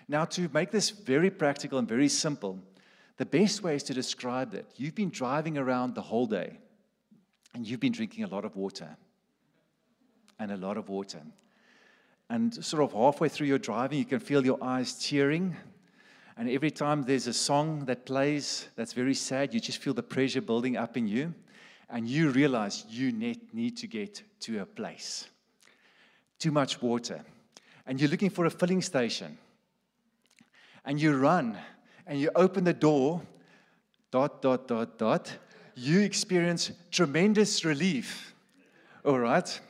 Now, 0.07 0.27
to 0.27 0.49
make 0.55 0.71
this 0.71 0.91
very 0.91 1.29
practical 1.29 1.81
and 1.81 1.89
very 1.89 2.09
simple, 2.09 2.61
the 3.17 3.27
best 3.27 3.65
way 3.65 3.75
is 3.75 3.83
to 3.83 3.93
describe 3.93 4.53
that. 4.53 4.67
You've 4.77 4.95
been 4.95 5.11
driving 5.11 5.59
around 5.59 5.97
the 5.97 6.03
whole 6.03 6.27
day 6.27 6.59
and 7.53 7.67
you've 7.67 7.81
been 7.81 7.91
drinking 7.91 8.23
a 8.23 8.29
lot 8.29 8.45
of 8.45 8.55
water 8.55 8.97
and 10.39 10.53
a 10.53 10.57
lot 10.57 10.77
of 10.77 10.89
water. 10.89 11.23
And 12.29 12.65
sort 12.65 12.85
of 12.85 12.93
halfway 12.93 13.29
through 13.29 13.49
your 13.49 13.59
driving, 13.59 13.99
you 13.99 14.05
can 14.05 14.21
feel 14.21 14.47
your 14.47 14.63
eyes 14.63 15.05
tearing. 15.05 15.57
And 16.41 16.49
every 16.49 16.71
time 16.71 17.03
there's 17.03 17.27
a 17.27 17.35
song 17.35 17.85
that 17.85 18.07
plays 18.07 18.67
that's 18.75 18.95
very 18.95 19.13
sad, 19.13 19.53
you 19.53 19.61
just 19.61 19.77
feel 19.77 19.93
the 19.93 20.03
pressure 20.03 20.41
building 20.41 20.75
up 20.75 20.97
in 20.97 21.07
you. 21.07 21.35
And 21.91 22.09
you 22.09 22.31
realize 22.31 22.87
you 22.89 23.13
need 23.13 23.77
to 23.77 23.87
get 23.87 24.23
to 24.41 24.63
a 24.63 24.65
place. 24.65 25.29
Too 26.39 26.51
much 26.51 26.81
water. 26.81 27.23
And 27.87 28.01
you're 28.01 28.09
looking 28.09 28.31
for 28.31 28.47
a 28.47 28.51
filling 28.51 28.81
station. 28.81 29.37
And 30.87 30.99
you 30.99 31.15
run 31.15 31.59
and 32.07 32.19
you 32.19 32.31
open 32.35 32.65
the 32.65 32.73
door, 32.73 33.21
dot, 34.11 34.41
dot, 34.41 34.67
dot, 34.67 34.97
dot. 34.97 35.37
You 35.75 36.01
experience 36.01 36.73
tremendous 36.91 37.67
relief, 37.67 38.35
all 39.05 39.19
right, 39.19 39.61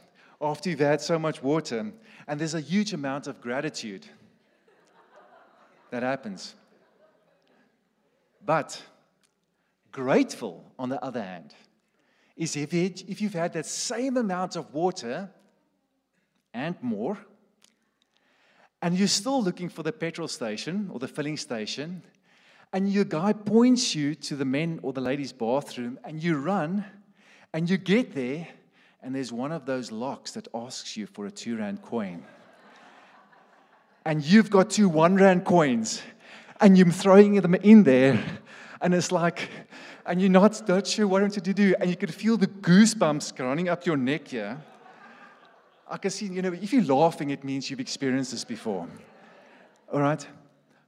after 0.40 0.70
you've 0.70 0.78
had 0.78 1.00
so 1.00 1.18
much 1.18 1.42
water. 1.42 1.90
And 2.28 2.38
there's 2.38 2.54
a 2.54 2.60
huge 2.60 2.92
amount 2.92 3.26
of 3.26 3.40
gratitude 3.40 4.06
that 5.90 6.04
happens. 6.04 6.54
But 8.44 8.82
grateful, 9.92 10.72
on 10.78 10.88
the 10.88 11.02
other 11.04 11.22
hand, 11.22 11.54
is 12.36 12.56
if, 12.56 12.72
it, 12.72 13.08
if 13.08 13.20
you've 13.20 13.34
had 13.34 13.52
that 13.52 13.66
same 13.66 14.16
amount 14.16 14.56
of 14.56 14.72
water 14.72 15.30
and 16.54 16.74
more, 16.80 17.18
and 18.82 18.98
you're 18.98 19.08
still 19.08 19.42
looking 19.42 19.68
for 19.68 19.82
the 19.82 19.92
petrol 19.92 20.28
station 20.28 20.88
or 20.92 20.98
the 20.98 21.08
filling 21.08 21.36
station, 21.36 22.02
and 22.72 22.90
your 22.90 23.04
guy 23.04 23.32
points 23.32 23.94
you 23.94 24.14
to 24.14 24.36
the 24.36 24.44
men 24.44 24.80
or 24.82 24.92
the 24.92 25.00
ladies' 25.00 25.32
bathroom, 25.32 25.98
and 26.04 26.22
you 26.22 26.38
run, 26.38 26.84
and 27.52 27.68
you 27.68 27.76
get 27.76 28.14
there, 28.14 28.46
and 29.02 29.14
there's 29.14 29.32
one 29.32 29.52
of 29.52 29.66
those 29.66 29.90
locks 29.90 30.32
that 30.32 30.48
asks 30.54 30.96
you 30.96 31.06
for 31.06 31.26
a 31.26 31.30
two 31.30 31.56
rand 31.56 31.82
coin. 31.82 32.22
And 34.04 34.24
you've 34.24 34.50
got 34.50 34.70
two 34.70 34.88
one 34.88 35.16
rand 35.16 35.44
coins, 35.44 36.00
and 36.60 36.76
you're 36.76 36.90
throwing 36.90 37.40
them 37.40 37.54
in 37.54 37.82
there, 37.82 38.22
and 38.80 38.94
it's 38.94 39.12
like, 39.12 39.48
and 40.06 40.20
you're 40.20 40.30
not, 40.30 40.68
not 40.68 40.86
sure 40.86 41.06
what 41.06 41.30
to 41.32 41.40
do, 41.40 41.74
and 41.80 41.90
you 41.90 41.96
can 41.96 42.10
feel 42.10 42.36
the 42.36 42.46
goosebumps 42.46 43.38
running 43.38 43.68
up 43.68 43.86
your 43.86 43.96
neck 43.96 44.28
here. 44.28 44.58
I 45.88 45.96
can 45.96 46.10
see, 46.10 46.26
you 46.26 46.42
know, 46.42 46.52
if 46.52 46.72
you're 46.72 46.84
laughing, 46.84 47.30
it 47.30 47.42
means 47.42 47.68
you've 47.68 47.80
experienced 47.80 48.30
this 48.30 48.44
before. 48.44 48.86
All 49.92 50.00
right? 50.00 50.24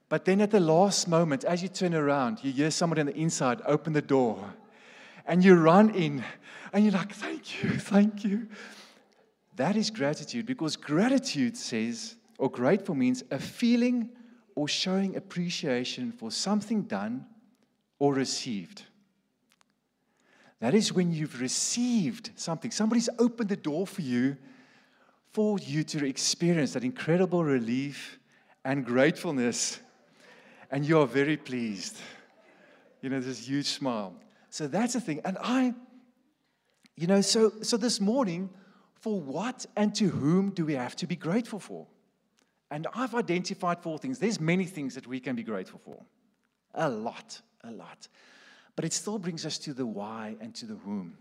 But 0.09 0.25
then 0.25 0.41
at 0.41 0.50
the 0.50 0.61
last 0.61 1.09
moment, 1.09 1.45
as 1.45 1.62
you 1.62 1.69
turn 1.69 1.95
around, 1.95 2.45
you 2.45 2.52
hear 2.52 2.71
somebody 2.71 3.00
on 3.00 3.07
the 3.07 3.17
inside 3.17 3.62
open 3.64 3.95
the 3.95 4.02
door 4.02 4.55
and 5.26 5.43
you 5.43 5.55
run 5.55 5.95
in 5.95 6.23
and 6.73 6.85
you're 6.85 6.93
like, 6.93 7.12
thank 7.12 7.62
you, 7.62 7.71
thank 7.71 8.23
you. 8.23 8.47
That 9.57 9.75
is 9.75 9.91
gratitude 9.91 10.47
because 10.47 10.76
gratitude 10.76 11.57
says, 11.57 12.17
or 12.38 12.50
grateful 12.50 12.95
means 12.95 13.25
a 13.31 13.38
feeling 13.38 14.11
or 14.54 14.68
showing 14.68 15.16
appreciation 15.16 16.12
for 16.12 16.30
something 16.30 16.82
done 16.82 17.26
or 17.99 18.14
received. 18.14 18.82
That 20.61 20.75
is 20.75 20.92
when 20.92 21.12
you've 21.12 21.40
received 21.40 22.30
something. 22.37 22.71
Somebody's 22.71 23.09
opened 23.18 23.49
the 23.49 23.56
door 23.56 23.87
for 23.87 24.02
you 24.02 24.37
for 25.32 25.59
you 25.59 25.82
to 25.82 26.06
experience 26.06 26.75
that 26.75 26.85
incredible 26.85 27.42
relief 27.42 28.18
and 28.64 28.85
gratefulness. 28.85 29.80
And 30.71 30.87
you 30.87 31.00
are 31.00 31.06
very 31.06 31.37
pleased. 31.37 31.97
You 33.00 33.11
know, 33.11 33.21
this 33.21 33.49
huge 33.49 33.66
smile. 33.66 34.14
So 34.50 34.68
that's 34.68 34.92
the 34.92 35.00
thing. 35.00 35.21
And 35.25 35.38
I, 35.42 35.75
you 36.97 37.06
know, 37.06 37.23
so, 37.23 37.52
so 37.62 37.76
this 37.76 38.00
morning, 38.00 38.50
for 39.00 39.21
what 39.21 39.66
and 39.75 39.94
to 39.97 40.09
whom 40.09 40.50
do 40.50 40.64
we 40.64 40.75
have 40.75 40.94
to 40.97 41.06
be 41.06 41.16
grateful 41.16 41.59
for? 41.59 41.87
And 42.73 42.87
I've 42.95 43.14
identified 43.14 43.83
four 43.83 43.99
things. 43.99 44.19
There's 44.19 44.41
many 44.41 44.64
things 44.64 44.95
that 44.95 45.07
we 45.07 45.21
can 45.21 45.37
be 45.37 45.43
grateful 45.43 45.79
for. 45.85 46.02
A 46.75 46.88
lot, 46.88 47.38
a 47.64 47.71
lot. 47.71 48.09
But 48.76 48.87
it 48.87 48.95
still 48.95 49.19
brings 49.19 49.45
us 49.45 49.59
to 49.59 49.75
the 49.75 49.85
why 49.85 50.37
and 50.41 50.55
to 50.55 50.64
the 50.64 50.76
whom. 50.76 51.19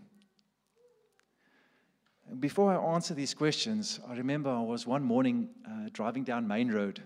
Before 2.40 2.72
I 2.72 2.94
answer 2.94 3.12
these 3.12 3.34
questions, 3.34 4.00
I 4.08 4.14
remember 4.14 4.48
I 4.48 4.62
was 4.62 4.86
one 4.86 5.02
morning 5.02 5.50
uh, 5.66 5.90
driving 5.92 6.24
down 6.24 6.48
Main 6.48 6.72
Road 6.72 7.02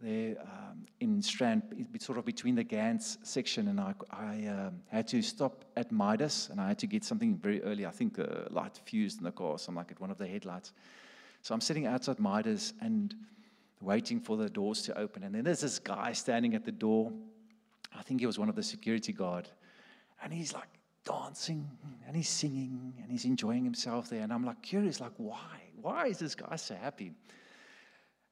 there 0.00 0.36
um, 0.42 0.86
in 1.00 1.20
Strand, 1.20 1.62
sort 1.98 2.18
of 2.18 2.24
between 2.24 2.54
the 2.54 2.62
Gants 2.62 3.18
section, 3.24 3.66
and 3.66 3.80
I, 3.80 3.94
I 4.12 4.46
um, 4.46 4.82
had 4.86 5.08
to 5.08 5.20
stop 5.20 5.64
at 5.76 5.90
Midas, 5.90 6.48
and 6.48 6.60
I 6.60 6.68
had 6.68 6.78
to 6.78 6.86
get 6.86 7.02
something 7.02 7.38
very 7.38 7.60
early. 7.64 7.86
I 7.86 7.90
think 7.90 8.18
a 8.18 8.46
light 8.50 8.80
fused 8.84 9.18
in 9.18 9.24
the 9.24 9.32
car, 9.32 9.58
something 9.58 9.78
like 9.78 9.90
it, 9.90 10.00
one 10.00 10.12
of 10.12 10.18
the 10.18 10.28
headlights. 10.28 10.72
So 11.42 11.54
I'm 11.54 11.60
sitting 11.60 11.86
outside 11.86 12.20
Midas 12.20 12.72
and 12.80 13.16
waiting 13.84 14.20
for 14.20 14.36
the 14.36 14.48
doors 14.48 14.82
to 14.82 14.98
open, 14.98 15.22
and 15.22 15.34
then 15.34 15.44
there's 15.44 15.60
this 15.60 15.78
guy 15.78 16.12
standing 16.12 16.54
at 16.54 16.64
the 16.64 16.72
door. 16.72 17.12
I 17.96 18.02
think 18.02 18.20
he 18.20 18.26
was 18.26 18.38
one 18.38 18.48
of 18.48 18.56
the 18.56 18.62
security 18.62 19.12
guard, 19.12 19.48
and 20.22 20.32
he's 20.32 20.52
like 20.52 20.68
dancing 21.04 21.68
and 22.06 22.16
he's 22.16 22.30
singing 22.30 22.94
and 23.02 23.10
he's 23.10 23.26
enjoying 23.26 23.64
himself 23.64 24.08
there, 24.08 24.22
and 24.22 24.32
I'm 24.32 24.44
like 24.44 24.62
curious, 24.62 25.00
like 25.00 25.12
why? 25.16 25.60
Why 25.80 26.06
is 26.06 26.18
this 26.18 26.34
guy 26.34 26.56
so 26.56 26.74
happy? 26.74 27.12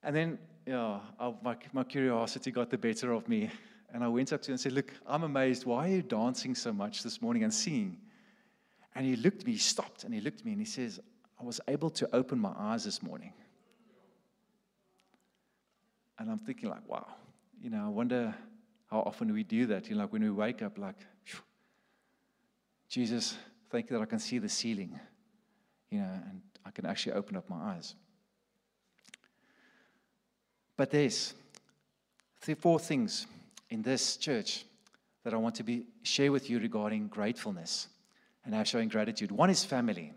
And 0.02 0.16
then 0.16 0.38
yeah, 0.66 1.00
I, 1.18 1.34
my, 1.42 1.56
my 1.72 1.84
curiosity 1.84 2.50
got 2.50 2.70
the 2.70 2.78
better 2.78 3.12
of 3.12 3.28
me. 3.28 3.50
And 3.92 4.02
I 4.02 4.08
went 4.08 4.32
up 4.32 4.40
to 4.42 4.50
him 4.50 4.54
and 4.54 4.60
said, 4.60 4.72
Look, 4.72 4.92
I'm 5.06 5.22
amazed. 5.22 5.66
Why 5.66 5.86
are 5.86 5.96
you 5.96 6.02
dancing 6.02 6.54
so 6.54 6.72
much 6.72 7.02
this 7.02 7.20
morning 7.20 7.44
and 7.44 7.52
singing? 7.52 7.98
And 8.94 9.06
he 9.06 9.16
looked 9.16 9.40
at 9.40 9.46
me, 9.46 9.52
he 9.52 9.58
stopped 9.58 10.04
and 10.04 10.14
he 10.14 10.20
looked 10.20 10.40
at 10.40 10.46
me 10.46 10.52
and 10.52 10.60
he 10.60 10.66
says, 10.66 11.00
I 11.40 11.44
was 11.44 11.60
able 11.68 11.90
to 11.90 12.08
open 12.14 12.38
my 12.38 12.52
eyes 12.56 12.84
this 12.84 13.02
morning. 13.02 13.32
And 16.22 16.30
I'm 16.30 16.38
thinking, 16.38 16.70
like, 16.70 16.88
wow, 16.88 17.04
you 17.60 17.68
know, 17.68 17.84
I 17.84 17.88
wonder 17.88 18.32
how 18.88 19.00
often 19.00 19.32
we 19.32 19.42
do 19.42 19.66
that. 19.66 19.88
You 19.88 19.96
know, 19.96 20.02
like 20.02 20.12
when 20.12 20.22
we 20.22 20.30
wake 20.30 20.62
up, 20.62 20.78
like, 20.78 20.94
Jesus, 22.88 23.36
thank 23.70 23.90
you 23.90 23.96
that 23.96 24.02
I 24.04 24.06
can 24.06 24.20
see 24.20 24.38
the 24.38 24.48
ceiling, 24.48 25.00
you 25.90 25.98
know, 25.98 26.04
and 26.04 26.40
I 26.64 26.70
can 26.70 26.86
actually 26.86 27.14
open 27.14 27.36
up 27.36 27.50
my 27.50 27.74
eyes. 27.74 27.96
But 30.76 30.92
there's 30.92 31.34
three, 32.40 32.54
four 32.54 32.78
things 32.78 33.26
in 33.68 33.82
this 33.82 34.16
church 34.16 34.64
that 35.24 35.34
I 35.34 35.38
want 35.38 35.56
to 35.56 35.64
be, 35.64 35.88
share 36.04 36.30
with 36.30 36.48
you 36.48 36.60
regarding 36.60 37.08
gratefulness 37.08 37.88
and 38.44 38.54
how 38.54 38.62
showing 38.62 38.88
gratitude. 38.88 39.32
One 39.32 39.50
is 39.50 39.64
family. 39.64 40.12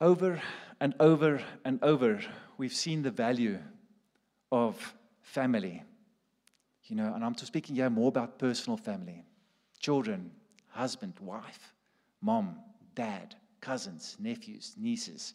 Over 0.00 0.42
and 0.80 0.94
over 1.00 1.42
and 1.64 1.82
over, 1.82 2.20
we've 2.56 2.74
seen 2.74 3.02
the 3.02 3.10
value 3.10 3.58
of 4.52 4.94
family. 5.22 5.82
You 6.84 6.96
know, 6.96 7.12
and 7.14 7.24
I'm 7.24 7.36
speaking 7.36 7.76
here 7.76 7.90
more 7.90 8.08
about 8.08 8.38
personal 8.38 8.76
family 8.76 9.24
children, 9.80 10.30
husband, 10.70 11.14
wife, 11.20 11.72
mom, 12.20 12.56
dad, 12.94 13.36
cousins, 13.60 14.16
nephews, 14.18 14.74
nieces. 14.76 15.34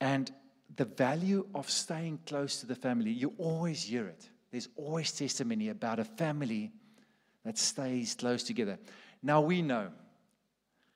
And 0.00 0.30
the 0.76 0.84
value 0.84 1.46
of 1.54 1.68
staying 1.68 2.20
close 2.26 2.60
to 2.60 2.66
the 2.66 2.74
family, 2.74 3.10
you 3.10 3.32
always 3.38 3.82
hear 3.82 4.06
it. 4.06 4.28
There's 4.50 4.68
always 4.76 5.12
testimony 5.12 5.70
about 5.70 5.98
a 5.98 6.04
family 6.04 6.70
that 7.44 7.58
stays 7.58 8.14
close 8.14 8.42
together. 8.42 8.78
Now 9.22 9.40
we 9.40 9.62
know 9.62 9.88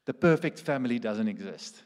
the 0.05 0.15
perfect 0.15 0.61
family 0.61 0.99
doesn't 0.99 1.29
exist. 1.29 1.83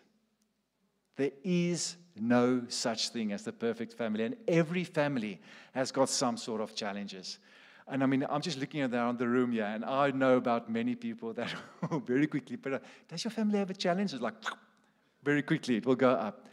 There 1.21 1.33
is 1.45 1.99
no 2.19 2.63
such 2.69 3.11
thing 3.11 3.33
as 3.33 3.43
the 3.45 3.53
perfect 3.53 3.93
family, 3.93 4.25
and 4.25 4.37
every 4.49 4.85
family 4.85 5.39
has 5.75 5.93
got 5.93 6.09
some 6.09 6.39
sort 6.39 6.63
of 6.63 6.75
challenges. 6.75 7.41
And 7.87 8.03
I 8.03 8.07
mean, 8.07 8.25
I'm 8.31 8.41
just 8.41 8.59
looking 8.59 8.83
around 8.83 9.19
the 9.19 9.29
room 9.29 9.53
here, 9.53 9.67
and 9.67 9.85
I 9.85 10.13
know 10.13 10.39
about 10.39 10.71
many 10.71 10.95
people 10.95 11.35
that 11.35 11.55
very 12.07 12.27
quickly, 12.27 12.57
but 12.57 12.83
does 13.07 13.23
your 13.23 13.33
family 13.33 13.59
have 13.59 13.69
a 13.69 13.75
challenge? 13.75 14.15
It's 14.15 14.23
like 14.23 14.33
very 15.23 15.43
quickly 15.43 15.77
it 15.77 15.85
will 15.85 15.95
go 15.95 16.09
up. 16.09 16.47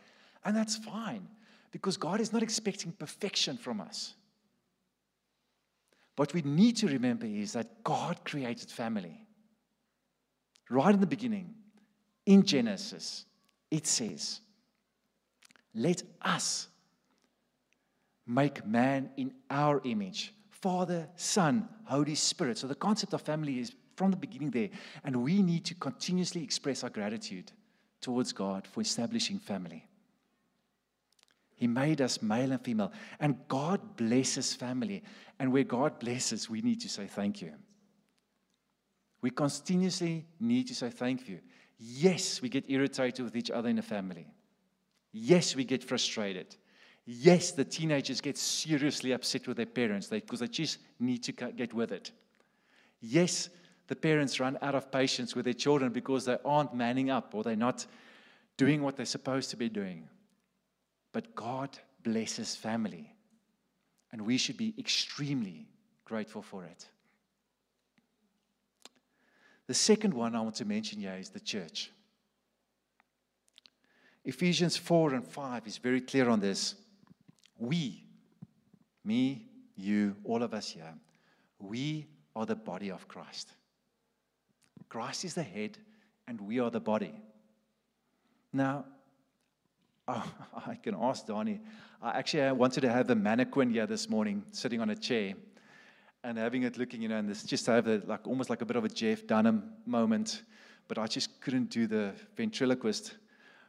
And 0.44 0.54
that's 0.54 0.76
fine 0.76 1.26
because 1.72 1.96
God 1.96 2.20
is 2.20 2.34
not 2.34 2.44
expecting 2.44 2.92
perfection 2.92 3.56
from 3.56 3.80
us. 3.80 4.16
What 6.18 6.34
we 6.34 6.42
need 6.42 6.76
to 6.78 6.88
remember 6.88 7.26
is 7.26 7.54
that 7.54 7.86
God 7.86 8.20
created 8.26 8.70
family. 8.70 9.18
Right 10.70 10.94
in 10.94 11.00
the 11.00 11.08
beginning, 11.08 11.56
in 12.26 12.44
Genesis, 12.44 13.24
it 13.72 13.88
says, 13.88 14.42
Let 15.77 16.01
us 16.22 16.67
make 18.25 18.65
man 18.65 19.12
in 19.15 19.31
our 19.50 19.79
image 19.86 20.34
Father, 20.50 21.07
Son, 21.15 21.69
Holy 21.86 22.15
Spirit. 22.15 22.57
So 22.57 22.65
the 22.65 22.75
concept 22.75 23.13
of 23.13 23.22
family 23.22 23.60
is 23.60 23.74
from 23.96 24.10
the 24.10 24.17
beginning 24.17 24.50
there. 24.50 24.69
And 25.03 25.24
we 25.24 25.43
need 25.43 25.65
to 25.65 25.75
continuously 25.75 26.43
express 26.43 26.84
our 26.84 26.89
gratitude 26.89 27.51
towards 28.01 28.34
God 28.34 28.67
for 28.67 28.81
establishing 28.81 29.38
family. 29.38 29.88
He 31.55 31.67
made 31.67 32.01
us 32.01 32.24
male 32.24 32.51
and 32.51 32.62
female. 32.62 32.91
And 33.19 33.38
God 33.48 33.98
blesses 33.98 34.55
family. 34.55 35.03
And 35.39 35.53
where 35.53 35.63
God 35.63 36.00
blesses, 36.00 36.50
we 36.50 36.62
need 36.62 36.81
to 36.81 36.89
say 36.89 37.05
thank 37.05 37.39
you. 37.41 37.53
We 39.22 39.29
continuously 39.29 40.25
need 40.39 40.67
to 40.69 40.75
say 40.75 40.89
thank 40.89 41.29
you. 41.29 41.39
Yes, 41.77 42.41
we 42.41 42.50
get 42.50 42.65
irritated 42.67 43.24
with 43.24 43.36
each 43.36 43.51
other 43.51 43.69
in 43.69 43.77
a 43.77 43.84
family. 43.84 44.27
Yes, 45.12 45.56
we 45.56 45.64
get 45.64 45.84
frustrated. 45.84 46.56
Yes, 47.06 47.52
the 47.52 47.64
teenagers 47.64 48.20
get 48.20 48.38
seriously 48.38 49.14
upset 49.14 49.48
with 49.48 49.58
their 49.58 49.66
parents 49.66 50.08
because 50.08 50.40
they, 50.40 50.48
they 50.48 50.52
just 50.52 50.80
need 51.00 51.24
to 51.24 51.32
get 51.32 51.74
with 51.74 51.92
it. 51.92 52.12
Yes, 53.00 53.50
the 53.88 53.96
parents 53.96 54.40
run 54.40 54.58
out 54.62 54.76
of 54.76 54.92
patience 54.92 55.36
with 55.36 55.46
their 55.46 55.54
children 55.54 55.92
because 55.92 56.26
they 56.26 56.38
aren't 56.44 56.76
manning 56.76 57.10
up 57.10 57.34
or 57.34 57.44
they're 57.44 57.56
not 57.56 57.86
doing 58.58 58.82
what 58.82 58.98
they're 58.98 59.06
supposed 59.06 59.50
to 59.52 59.58
be 59.58 59.70
doing. 59.70 60.10
But 61.14 61.34
God 61.34 61.78
blesses 62.04 62.56
family, 62.56 63.14
and 64.12 64.22
we 64.22 64.38
should 64.38 64.58
be 64.58 64.74
extremely 64.78 65.68
grateful 66.04 66.42
for 66.42 66.66
it. 66.66 66.88
The 69.68 69.74
second 69.74 70.14
one 70.14 70.36
I 70.36 70.42
want 70.42 70.56
to 70.56 70.66
mention 70.66 71.00
here 71.00 71.16
is 71.18 71.30
the 71.30 71.40
church. 71.40 71.92
Ephesians 74.27 74.75
4 74.75 75.13
and 75.13 75.25
5 75.25 75.67
is 75.67 75.77
very 75.77 76.01
clear 76.01 76.27
on 76.27 76.41
this. 76.41 76.75
We, 77.57 78.03
me, 79.05 79.46
you, 79.77 80.17
all 80.25 80.43
of 80.43 80.53
us 80.53 80.69
here, 80.69 80.93
we 81.60 82.07
are 82.36 82.46
the 82.46 82.57
body 82.57 82.91
of 82.91 83.07
Christ. 83.07 83.53
Christ 84.89 85.24
is 85.24 85.34
the 85.34 85.43
head, 85.43 85.77
and 86.27 86.41
we 86.41 86.60
are 86.60 86.69
the 86.69 86.81
body. 86.81 87.13
Now, 88.51 88.84
I 90.10 90.75
can 90.84 90.93
ask 91.00 91.25
Donnie. 91.25 91.62
I 92.01 92.19
actually 92.19 92.51
wanted 92.51 92.81
to 92.81 92.89
have 92.89 93.10
a 93.10 93.15
mannequin 93.15 93.72
here 93.72 93.88
this 93.88 94.10
morning, 94.10 94.43
sitting 94.51 94.81
on 94.81 94.89
a 94.89 94.96
chair, 94.98 95.36
and 96.25 96.38
having 96.38 96.63
it 96.63 96.77
looking, 96.77 97.01
you 97.01 97.07
know, 97.07 97.17
and 97.17 97.29
this 97.29 97.43
just 97.43 97.63
to 97.65 97.72
have 97.72 97.88
a, 97.88 98.01
like 98.05 98.27
almost 98.27 98.50
like 98.50 98.62
a 98.62 98.65
bit 98.65 98.75
of 98.75 98.84
a 98.84 98.89
Jeff 98.89 99.25
Dunham 99.25 99.72
moment, 99.86 100.43
but 100.89 100.98
I 100.98 101.07
just 101.07 101.39
couldn't 101.39 101.69
do 101.69 101.88
the 101.88 102.12
ventriloquist 102.36 103.15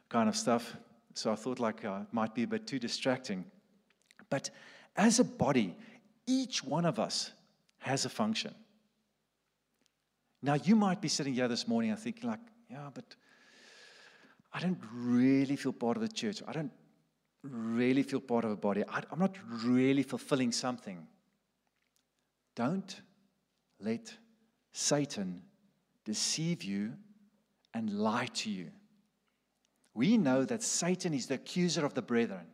kind 0.09 0.27
of 0.27 0.35
stuff. 0.35 0.75
So 1.13 1.31
I 1.31 1.35
thought 1.35 1.59
like 1.59 1.85
uh, 1.85 1.99
it 2.01 2.13
might 2.13 2.33
be 2.35 2.43
a 2.43 2.47
bit 2.47 2.67
too 2.67 2.79
distracting. 2.79 3.45
But 4.29 4.49
as 4.95 5.19
a 5.19 5.23
body, 5.23 5.75
each 6.27 6.63
one 6.63 6.85
of 6.85 6.99
us 6.99 7.31
has 7.79 8.05
a 8.05 8.09
function. 8.09 8.53
Now 10.41 10.55
you 10.55 10.75
might 10.75 11.01
be 11.01 11.07
sitting 11.07 11.33
here 11.33 11.47
this 11.47 11.67
morning 11.67 11.91
and 11.91 11.99
thinking 11.99 12.29
like, 12.29 12.39
yeah, 12.69 12.89
but 12.93 13.15
I 14.53 14.59
don't 14.59 14.79
really 14.93 15.55
feel 15.55 15.73
part 15.73 15.97
of 15.97 16.01
the 16.01 16.09
church. 16.09 16.41
I 16.47 16.51
don't 16.53 16.71
really 17.43 18.03
feel 18.03 18.19
part 18.19 18.45
of 18.45 18.51
a 18.51 18.55
body. 18.55 18.83
I, 18.87 19.01
I'm 19.11 19.19
not 19.19 19.35
really 19.63 20.03
fulfilling 20.03 20.51
something. 20.51 21.07
Don't 22.55 23.01
let 23.79 24.13
Satan 24.71 25.41
deceive 26.05 26.63
you 26.63 26.93
and 27.73 27.89
lie 27.89 28.27
to 28.33 28.49
you. 28.49 28.71
We 29.99 30.15
know 30.17 30.45
that 30.45 30.63
Satan 30.63 31.13
is 31.13 31.27
the 31.27 31.33
accuser 31.33 31.83
of 31.85 31.93
the 31.93 32.01
brethren. 32.01 32.45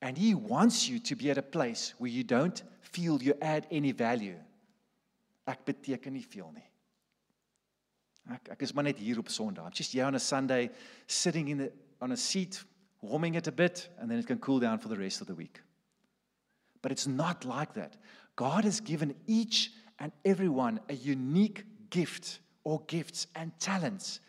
And 0.00 0.16
he 0.16 0.34
wants 0.34 0.88
you 0.88 0.98
to 1.00 1.14
be 1.14 1.30
at 1.30 1.36
a 1.36 1.42
place 1.42 1.92
where 1.98 2.10
you 2.10 2.24
don't 2.24 2.62
feel 2.80 3.22
you 3.22 3.34
add 3.42 3.66
any 3.70 3.92
value. 3.92 4.38
Ek 5.46 5.66
beteken 5.66 6.16
nie 6.16 6.24
veel 6.24 6.48
nie. 6.54 6.64
Ek 8.32 8.48
ek 8.54 8.64
is 8.64 8.72
maar 8.72 8.86
net 8.88 9.02
hier 9.02 9.20
op 9.20 9.28
Sondag. 9.28 9.66
I'm 9.66 9.76
just 9.76 9.92
here 9.92 10.06
on 10.06 10.14
a 10.14 10.18
Sunday 10.18 10.70
sitting 11.06 11.50
in 11.52 11.58
the, 11.58 11.70
on 12.00 12.12
a 12.12 12.16
seat 12.16 12.64
warming 13.02 13.34
it 13.34 13.46
a 13.46 13.52
bit 13.52 13.90
and 13.98 14.10
then 14.10 14.18
it 14.18 14.26
can 14.26 14.38
cool 14.38 14.58
down 14.58 14.78
for 14.78 14.88
the 14.88 14.96
rest 14.96 15.20
of 15.20 15.26
the 15.26 15.34
week. 15.34 15.60
But 16.80 16.92
it's 16.92 17.06
not 17.06 17.44
like 17.44 17.74
that. 17.74 17.98
God 18.36 18.64
has 18.64 18.80
given 18.80 19.14
each 19.26 19.70
and 19.98 20.12
everyone 20.24 20.80
a 20.88 20.94
unique 20.94 21.66
gift 21.90 22.40
or 22.64 22.80
gifts 22.86 23.26
and 23.34 23.52
talents. 23.60 24.20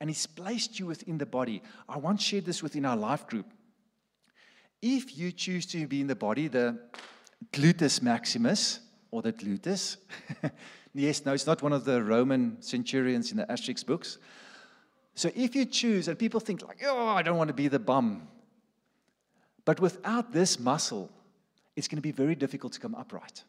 And 0.00 0.10
He's 0.10 0.26
placed 0.26 0.78
you 0.78 0.86
within 0.86 1.18
the 1.18 1.26
body. 1.26 1.62
I 1.88 1.98
once 1.98 2.22
shared 2.22 2.44
this 2.44 2.62
within 2.62 2.84
our 2.84 2.96
life 2.96 3.26
group. 3.26 3.46
If 4.80 5.18
you 5.18 5.32
choose 5.32 5.66
to 5.66 5.86
be 5.86 6.00
in 6.00 6.06
the 6.06 6.14
body, 6.14 6.48
the 6.48 6.78
gluteus 7.52 8.00
maximus 8.00 8.80
or 9.10 9.22
the 9.22 9.32
gluteus, 9.32 9.96
yes, 10.94 11.24
no, 11.24 11.32
it's 11.32 11.46
not 11.46 11.62
one 11.62 11.72
of 11.72 11.84
the 11.84 12.02
Roman 12.02 12.60
centurions 12.60 13.32
in 13.32 13.38
the 13.38 13.46
Asterix 13.46 13.84
books. 13.84 14.18
So 15.14 15.30
if 15.34 15.56
you 15.56 15.64
choose, 15.64 16.06
and 16.06 16.16
people 16.16 16.38
think 16.38 16.62
like, 16.62 16.80
oh, 16.86 17.08
I 17.08 17.22
don't 17.22 17.36
want 17.36 17.48
to 17.48 17.54
be 17.54 17.66
the 17.66 17.80
bum. 17.80 18.28
But 19.64 19.80
without 19.80 20.32
this 20.32 20.60
muscle, 20.60 21.10
it's 21.74 21.88
going 21.88 21.96
to 21.96 22.02
be 22.02 22.12
very 22.12 22.36
difficult 22.36 22.72
to 22.74 22.80
come 22.80 22.94
upright. 22.94 23.42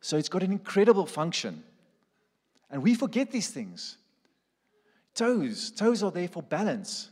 So 0.00 0.16
it's 0.16 0.28
got 0.28 0.42
an 0.42 0.52
incredible 0.52 1.04
function. 1.04 1.62
And 2.70 2.82
we 2.82 2.94
forget 2.94 3.30
these 3.30 3.48
things. 3.48 3.98
Toes, 5.16 5.70
toes 5.70 6.02
are 6.02 6.10
there 6.10 6.28
for 6.28 6.42
balance. 6.42 7.08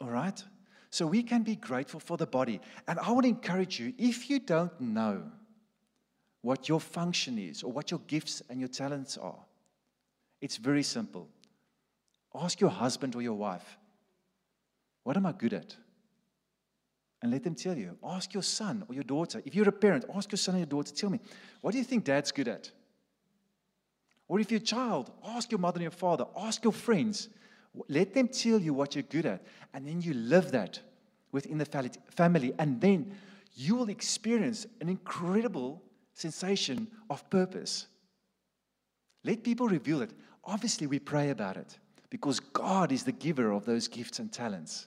All 0.00 0.10
right? 0.10 0.42
So 0.90 1.06
we 1.06 1.22
can 1.22 1.44
be 1.44 1.54
grateful 1.54 2.00
for 2.00 2.16
the 2.16 2.26
body. 2.26 2.60
And 2.88 2.98
I 2.98 3.04
to 3.04 3.28
encourage 3.28 3.78
you 3.78 3.94
if 3.96 4.28
you 4.28 4.40
don't 4.40 4.78
know 4.80 5.22
what 6.42 6.68
your 6.68 6.80
function 6.80 7.38
is 7.38 7.62
or 7.62 7.70
what 7.70 7.92
your 7.92 8.00
gifts 8.08 8.42
and 8.50 8.58
your 8.58 8.68
talents 8.68 9.16
are, 9.16 9.38
it's 10.40 10.56
very 10.56 10.82
simple. 10.82 11.28
Ask 12.34 12.60
your 12.60 12.70
husband 12.70 13.14
or 13.14 13.22
your 13.22 13.34
wife, 13.34 13.78
What 15.04 15.16
am 15.16 15.26
I 15.26 15.32
good 15.32 15.52
at? 15.52 15.76
And 17.22 17.30
let 17.30 17.44
them 17.44 17.54
tell 17.54 17.76
you. 17.76 17.98
Ask 18.02 18.32
your 18.32 18.42
son 18.42 18.84
or 18.88 18.94
your 18.94 19.04
daughter. 19.04 19.42
If 19.44 19.54
you're 19.54 19.68
a 19.68 19.72
parent, 19.72 20.06
ask 20.14 20.32
your 20.32 20.38
son 20.38 20.54
or 20.56 20.58
your 20.58 20.66
daughter, 20.66 20.92
tell 20.92 21.10
me, 21.10 21.20
What 21.60 21.72
do 21.72 21.78
you 21.78 21.84
think 21.84 22.04
dad's 22.04 22.32
good 22.32 22.48
at? 22.48 22.70
Or 24.30 24.38
if 24.38 24.52
you're 24.52 24.60
a 24.60 24.62
child, 24.62 25.10
ask 25.26 25.50
your 25.50 25.58
mother 25.58 25.78
and 25.78 25.82
your 25.82 25.90
father, 25.90 26.24
ask 26.36 26.62
your 26.62 26.72
friends. 26.72 27.30
Let 27.88 28.14
them 28.14 28.28
tell 28.28 28.60
you 28.60 28.72
what 28.72 28.94
you're 28.94 29.02
good 29.02 29.26
at. 29.26 29.42
And 29.74 29.84
then 29.84 30.00
you 30.00 30.14
live 30.14 30.52
that 30.52 30.78
within 31.32 31.58
the 31.58 31.66
family. 32.12 32.52
And 32.56 32.80
then 32.80 33.12
you 33.56 33.74
will 33.74 33.88
experience 33.88 34.68
an 34.80 34.88
incredible 34.88 35.82
sensation 36.14 36.86
of 37.10 37.28
purpose. 37.28 37.88
Let 39.24 39.42
people 39.42 39.66
reveal 39.66 40.00
it. 40.00 40.12
Obviously, 40.44 40.86
we 40.86 41.00
pray 41.00 41.30
about 41.30 41.56
it 41.56 41.76
because 42.08 42.38
God 42.38 42.92
is 42.92 43.02
the 43.02 43.10
giver 43.10 43.50
of 43.50 43.64
those 43.64 43.88
gifts 43.88 44.20
and 44.20 44.32
talents. 44.32 44.86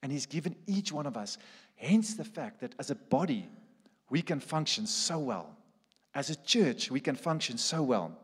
And 0.00 0.12
He's 0.12 0.26
given 0.26 0.54
each 0.68 0.92
one 0.92 1.08
of 1.08 1.16
us. 1.16 1.38
Hence, 1.74 2.14
the 2.14 2.22
fact 2.22 2.60
that 2.60 2.76
as 2.78 2.92
a 2.92 2.94
body, 2.94 3.48
we 4.10 4.22
can 4.22 4.38
function 4.38 4.86
so 4.86 5.18
well. 5.18 5.56
As 6.14 6.30
a 6.30 6.36
church, 6.36 6.88
we 6.92 7.00
can 7.00 7.16
function 7.16 7.58
so 7.58 7.82
well. 7.82 8.16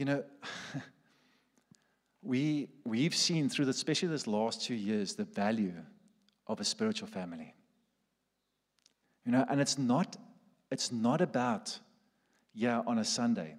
You 0.00 0.06
know, 0.06 0.24
we, 2.22 2.68
we've 2.86 3.14
seen 3.14 3.50
through, 3.50 3.66
the, 3.66 3.72
especially 3.72 4.08
this 4.08 4.26
last 4.26 4.62
two 4.62 4.74
years, 4.74 5.14
the 5.14 5.24
value 5.24 5.74
of 6.46 6.58
a 6.58 6.64
spiritual 6.64 7.06
family. 7.06 7.54
You 9.26 9.32
know, 9.32 9.44
and 9.50 9.60
it's 9.60 9.76
not, 9.76 10.16
it's 10.70 10.90
not 10.90 11.20
about, 11.20 11.78
yeah, 12.54 12.80
on 12.86 12.96
a 12.96 13.04
Sunday. 13.04 13.56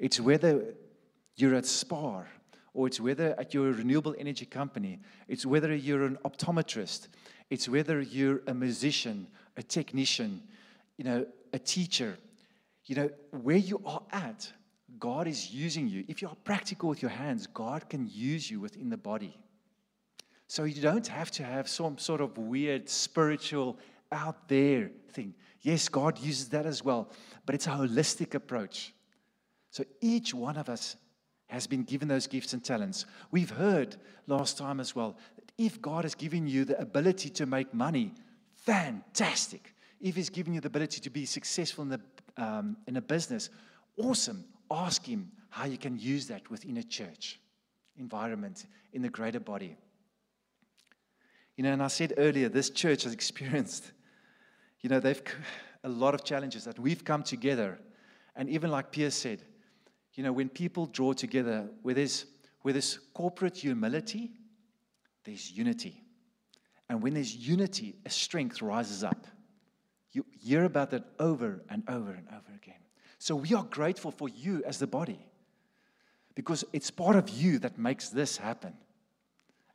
It's 0.00 0.18
whether 0.18 0.74
you're 1.36 1.54
at 1.54 1.66
SPAR, 1.66 2.26
or 2.74 2.88
it's 2.88 2.98
whether 2.98 3.38
at 3.38 3.54
your 3.54 3.70
renewable 3.70 4.16
energy 4.18 4.46
company, 4.46 4.98
it's 5.28 5.46
whether 5.46 5.72
you're 5.72 6.02
an 6.02 6.18
optometrist, 6.24 7.06
it's 7.48 7.68
whether 7.68 8.00
you're 8.00 8.40
a 8.48 8.54
musician, 8.54 9.28
a 9.56 9.62
technician, 9.62 10.42
you 10.96 11.04
know, 11.04 11.26
a 11.52 11.60
teacher. 11.60 12.18
You 12.86 12.96
know, 12.96 13.10
where 13.30 13.56
you 13.56 13.80
are 13.86 14.02
at, 14.10 14.52
God 14.98 15.26
is 15.26 15.52
using 15.52 15.88
you. 15.88 16.04
If 16.08 16.22
you 16.22 16.28
are 16.28 16.36
practical 16.44 16.88
with 16.88 17.02
your 17.02 17.10
hands, 17.10 17.46
God 17.46 17.88
can 17.88 18.08
use 18.10 18.50
you 18.50 18.60
within 18.60 18.90
the 18.90 18.96
body. 18.96 19.38
So 20.46 20.64
you 20.64 20.82
don't 20.82 21.06
have 21.06 21.30
to 21.32 21.44
have 21.44 21.68
some 21.68 21.96
sort 21.98 22.20
of 22.20 22.36
weird 22.36 22.88
spiritual 22.88 23.78
out 24.10 24.48
there 24.48 24.90
thing. 25.12 25.34
Yes, 25.62 25.88
God 25.88 26.18
uses 26.18 26.48
that 26.48 26.66
as 26.66 26.84
well, 26.84 27.10
but 27.46 27.54
it's 27.54 27.66
a 27.66 27.70
holistic 27.70 28.34
approach. 28.34 28.92
So 29.70 29.84
each 30.00 30.34
one 30.34 30.56
of 30.56 30.68
us 30.68 30.96
has 31.48 31.66
been 31.66 31.84
given 31.84 32.08
those 32.08 32.26
gifts 32.26 32.52
and 32.52 32.64
talents. 32.64 33.06
We've 33.30 33.50
heard 33.50 33.96
last 34.26 34.58
time 34.58 34.80
as 34.80 34.94
well 34.96 35.16
that 35.36 35.52
if 35.58 35.80
God 35.80 36.04
has 36.04 36.14
given 36.14 36.46
you 36.46 36.64
the 36.64 36.80
ability 36.80 37.30
to 37.30 37.46
make 37.46 37.72
money, 37.74 38.12
fantastic. 38.56 39.74
If 40.00 40.16
He's 40.16 40.30
given 40.30 40.54
you 40.54 40.60
the 40.60 40.68
ability 40.68 41.00
to 41.02 41.10
be 41.10 41.26
successful 41.26 41.82
in, 41.82 41.90
the, 41.90 42.00
um, 42.36 42.76
in 42.86 42.96
a 42.96 43.02
business, 43.02 43.50
awesome 43.96 44.44
ask 44.70 45.04
Him 45.04 45.32
how 45.48 45.64
you 45.66 45.78
can 45.78 45.98
use 45.98 46.28
that 46.28 46.50
within 46.50 46.76
a 46.76 46.82
church 46.82 47.40
environment, 47.98 48.66
in 48.92 49.02
the 49.02 49.08
greater 49.08 49.40
body. 49.40 49.76
You 51.56 51.64
know, 51.64 51.72
and 51.72 51.82
I 51.82 51.88
said 51.88 52.14
earlier, 52.16 52.48
this 52.48 52.70
church 52.70 53.04
has 53.04 53.12
experienced, 53.12 53.92
you 54.80 54.88
know, 54.88 55.00
they've 55.00 55.22
a 55.84 55.88
lot 55.88 56.14
of 56.14 56.24
challenges 56.24 56.64
that 56.64 56.78
we've 56.78 57.04
come 57.04 57.22
together. 57.22 57.78
And 58.36 58.48
even 58.48 58.70
like 58.70 58.90
Pierre 58.90 59.10
said, 59.10 59.42
you 60.14 60.22
know, 60.22 60.32
when 60.32 60.48
people 60.48 60.86
draw 60.86 61.12
together, 61.12 61.68
where 61.82 61.94
there's, 61.94 62.26
where 62.62 62.72
there's 62.72 62.98
corporate 63.14 63.58
humility, 63.58 64.32
there's 65.24 65.50
unity. 65.50 66.02
And 66.88 67.02
when 67.02 67.14
there's 67.14 67.34
unity, 67.34 67.96
a 68.04 68.10
strength 68.10 68.60
rises 68.60 69.04
up. 69.04 69.26
You 70.12 70.26
hear 70.38 70.64
about 70.64 70.90
that 70.90 71.04
over 71.18 71.62
and 71.70 71.84
over 71.88 72.10
and 72.10 72.26
over 72.28 72.52
again. 72.56 72.80
So 73.20 73.36
we 73.36 73.52
are 73.52 73.64
grateful 73.64 74.10
for 74.10 74.30
you 74.30 74.64
as 74.64 74.78
the 74.78 74.86
body 74.86 75.20
because 76.34 76.64
it's 76.72 76.90
part 76.90 77.16
of 77.16 77.28
you 77.28 77.58
that 77.58 77.78
makes 77.78 78.08
this 78.08 78.38
happen 78.38 78.72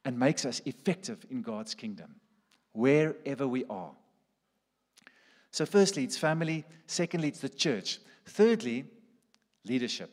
and 0.03 0.17
makes 0.17 0.45
us 0.45 0.63
effective 0.65 1.23
in 1.29 1.43
God's 1.43 1.75
kingdom 1.75 2.15
wherever 2.73 3.47
we 3.47 3.63
are. 3.69 3.91
So, 5.51 5.67
firstly, 5.67 6.03
it's 6.03 6.17
family. 6.17 6.65
Secondly, 6.87 7.27
it's 7.27 7.39
the 7.39 7.49
church. 7.49 7.99
Thirdly, 8.25 8.85
leadership. 9.63 10.09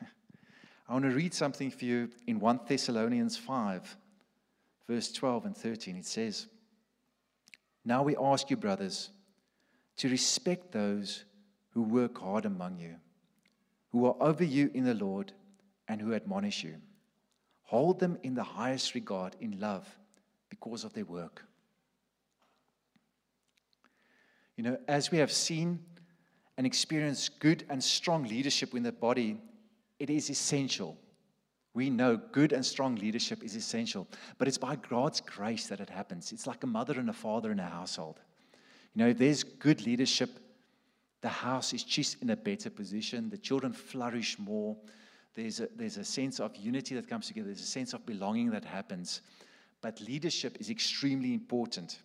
I 0.88 0.92
want 0.92 1.06
to 1.06 1.10
read 1.10 1.34
something 1.34 1.72
for 1.72 1.84
you 1.84 2.08
in 2.28 2.38
1 2.38 2.60
Thessalonians 2.68 3.36
5, 3.36 3.96
verse 4.86 5.10
12 5.10 5.46
and 5.46 5.56
13. 5.56 5.96
It 5.96 6.06
says, 6.06 6.46
Now 7.84 8.04
we 8.04 8.16
ask 8.16 8.48
you, 8.48 8.56
brothers, 8.56 9.10
to 9.96 10.08
respect 10.08 10.70
those 10.70 11.24
who 11.78 11.84
work 11.84 12.18
hard 12.18 12.44
among 12.44 12.76
you, 12.80 12.96
who 13.92 14.04
are 14.04 14.16
over 14.18 14.42
you 14.42 14.68
in 14.74 14.82
the 14.82 14.94
Lord, 14.94 15.30
and 15.86 16.00
who 16.00 16.12
admonish 16.12 16.64
you. 16.64 16.74
Hold 17.62 18.00
them 18.00 18.18
in 18.24 18.34
the 18.34 18.42
highest 18.42 18.96
regard 18.96 19.36
in 19.38 19.60
love 19.60 19.86
because 20.50 20.82
of 20.82 20.92
their 20.92 21.04
work. 21.04 21.44
You 24.56 24.64
know, 24.64 24.78
as 24.88 25.12
we 25.12 25.18
have 25.18 25.30
seen 25.30 25.78
and 26.56 26.66
experienced 26.66 27.38
good 27.38 27.64
and 27.70 27.80
strong 27.80 28.24
leadership 28.24 28.74
in 28.74 28.82
the 28.82 28.90
body, 28.90 29.40
it 30.00 30.10
is 30.10 30.30
essential. 30.30 30.96
We 31.74 31.90
know 31.90 32.16
good 32.16 32.52
and 32.52 32.66
strong 32.66 32.96
leadership 32.96 33.44
is 33.44 33.54
essential, 33.54 34.08
but 34.38 34.48
it's 34.48 34.58
by 34.58 34.74
God's 34.74 35.20
grace 35.20 35.68
that 35.68 35.78
it 35.78 35.90
happens. 35.90 36.32
It's 36.32 36.48
like 36.48 36.64
a 36.64 36.66
mother 36.66 36.98
and 36.98 37.08
a 37.08 37.12
father 37.12 37.52
in 37.52 37.60
a 37.60 37.68
household. 37.68 38.18
You 38.96 39.04
know, 39.04 39.10
if 39.10 39.18
there's 39.18 39.44
good 39.44 39.86
leadership, 39.86 40.40
the 41.20 41.28
house 41.28 41.72
is 41.72 41.82
just 41.82 42.22
in 42.22 42.30
a 42.30 42.36
better 42.36 42.70
position. 42.70 43.28
The 43.28 43.38
children 43.38 43.72
flourish 43.72 44.38
more. 44.38 44.76
There's 45.34 45.60
a, 45.60 45.68
there's 45.76 45.96
a 45.96 46.04
sense 46.04 46.40
of 46.40 46.54
unity 46.56 46.94
that 46.94 47.08
comes 47.08 47.28
together, 47.28 47.46
there's 47.46 47.60
a 47.60 47.66
sense 47.66 47.92
of 47.92 48.04
belonging 48.06 48.50
that 48.50 48.64
happens. 48.64 49.22
But 49.80 50.00
leadership 50.00 50.56
is 50.60 50.70
extremely 50.70 51.34
important. 51.34 52.00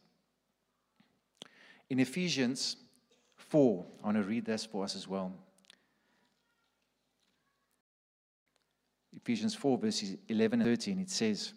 In 1.89 1.99
Ephesians 1.99 2.78
4, 3.36 3.86
I 4.02 4.06
want 4.06 4.17
to 4.17 4.23
read 4.23 4.45
this 4.45 4.65
for 4.65 4.84
us 4.84 4.95
as 4.95 5.08
well. 5.08 5.34
Ephesians 9.15 9.56
4, 9.56 9.78
verses 9.78 10.17
11 10.28 10.62
and 10.62 10.69
13, 10.69 10.99
it 10.99 11.10
says, 11.10 11.54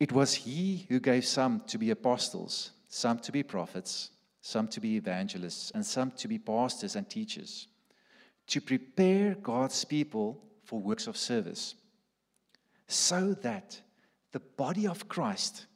It 0.00 0.12
was 0.12 0.34
he 0.34 0.86
who 0.88 1.00
gave 1.00 1.24
some 1.24 1.62
to 1.68 1.78
be 1.78 1.90
apostles, 1.90 2.72
some 2.88 3.18
to 3.20 3.32
be 3.32 3.42
prophets, 3.42 4.10
some 4.40 4.68
to 4.68 4.80
be 4.80 4.96
evangelists, 4.96 5.70
and 5.70 5.84
some 5.84 6.10
to 6.12 6.28
be 6.28 6.38
pastors 6.38 6.96
and 6.96 7.08
teachers, 7.08 7.68
to 8.48 8.60
prepare 8.60 9.34
God's 9.36 9.84
people 9.84 10.42
for 10.64 10.80
works 10.80 11.06
of 11.06 11.16
service, 11.16 11.74
so 12.88 13.34
that 13.34 13.80
the 14.32 14.40
body 14.40 14.86
of 14.86 15.08
Christ, 15.08 15.66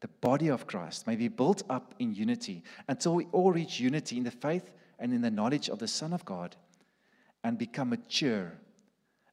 the 0.00 0.08
body 0.08 0.48
of 0.48 0.66
Christ, 0.66 1.06
may 1.06 1.16
be 1.16 1.28
built 1.28 1.62
up 1.68 1.94
in 1.98 2.14
unity 2.14 2.62
until 2.88 3.14
we 3.14 3.26
all 3.32 3.52
reach 3.52 3.80
unity 3.80 4.16
in 4.16 4.24
the 4.24 4.30
faith 4.30 4.70
and 4.98 5.12
in 5.12 5.20
the 5.20 5.30
knowledge 5.30 5.68
of 5.68 5.80
the 5.80 5.88
Son 5.88 6.12
of 6.12 6.24
God 6.24 6.54
and 7.42 7.58
become 7.58 7.90
mature, 7.90 8.52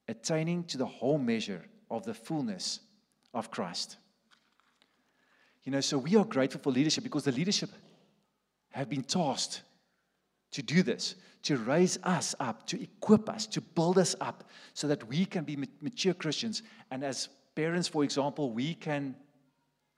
attaining 0.08 0.64
to 0.66 0.78
the 0.78 0.86
whole 0.86 1.18
measure 1.18 1.64
of 1.92 2.04
the 2.06 2.14
fullness 2.14 2.80
of 3.34 3.52
Christ. 3.52 3.98
You 5.64 5.72
know, 5.72 5.82
so 5.82 5.98
we 5.98 6.16
are 6.16 6.26
grateful 6.26 6.62
for 6.62 6.72
leadership 6.72 7.04
because 7.04 7.26
the 7.26 7.32
leadership 7.32 7.70
have 8.72 8.90
been 8.90 9.04
tasked 9.04 9.62
to 10.52 10.64
do 10.64 10.82
this, 10.82 11.16
to 11.44 11.58
raise 11.58 12.00
us 12.04 12.34
up, 12.40 12.66
to 12.68 12.82
equip 12.82 13.30
us, 13.30 13.46
to 13.48 13.62
build 13.62 13.98
us 13.98 14.16
up 14.22 14.50
so 14.74 14.88
that 14.88 15.08
we 15.08 15.26
can 15.26 15.44
be 15.44 15.58
mature 15.82 16.14
Christians. 16.14 16.64
And 16.90 17.04
as 17.04 17.30
parents, 17.56 17.88
for 17.88 18.04
example, 18.04 18.52
we 18.52 18.74
can 18.74 19.16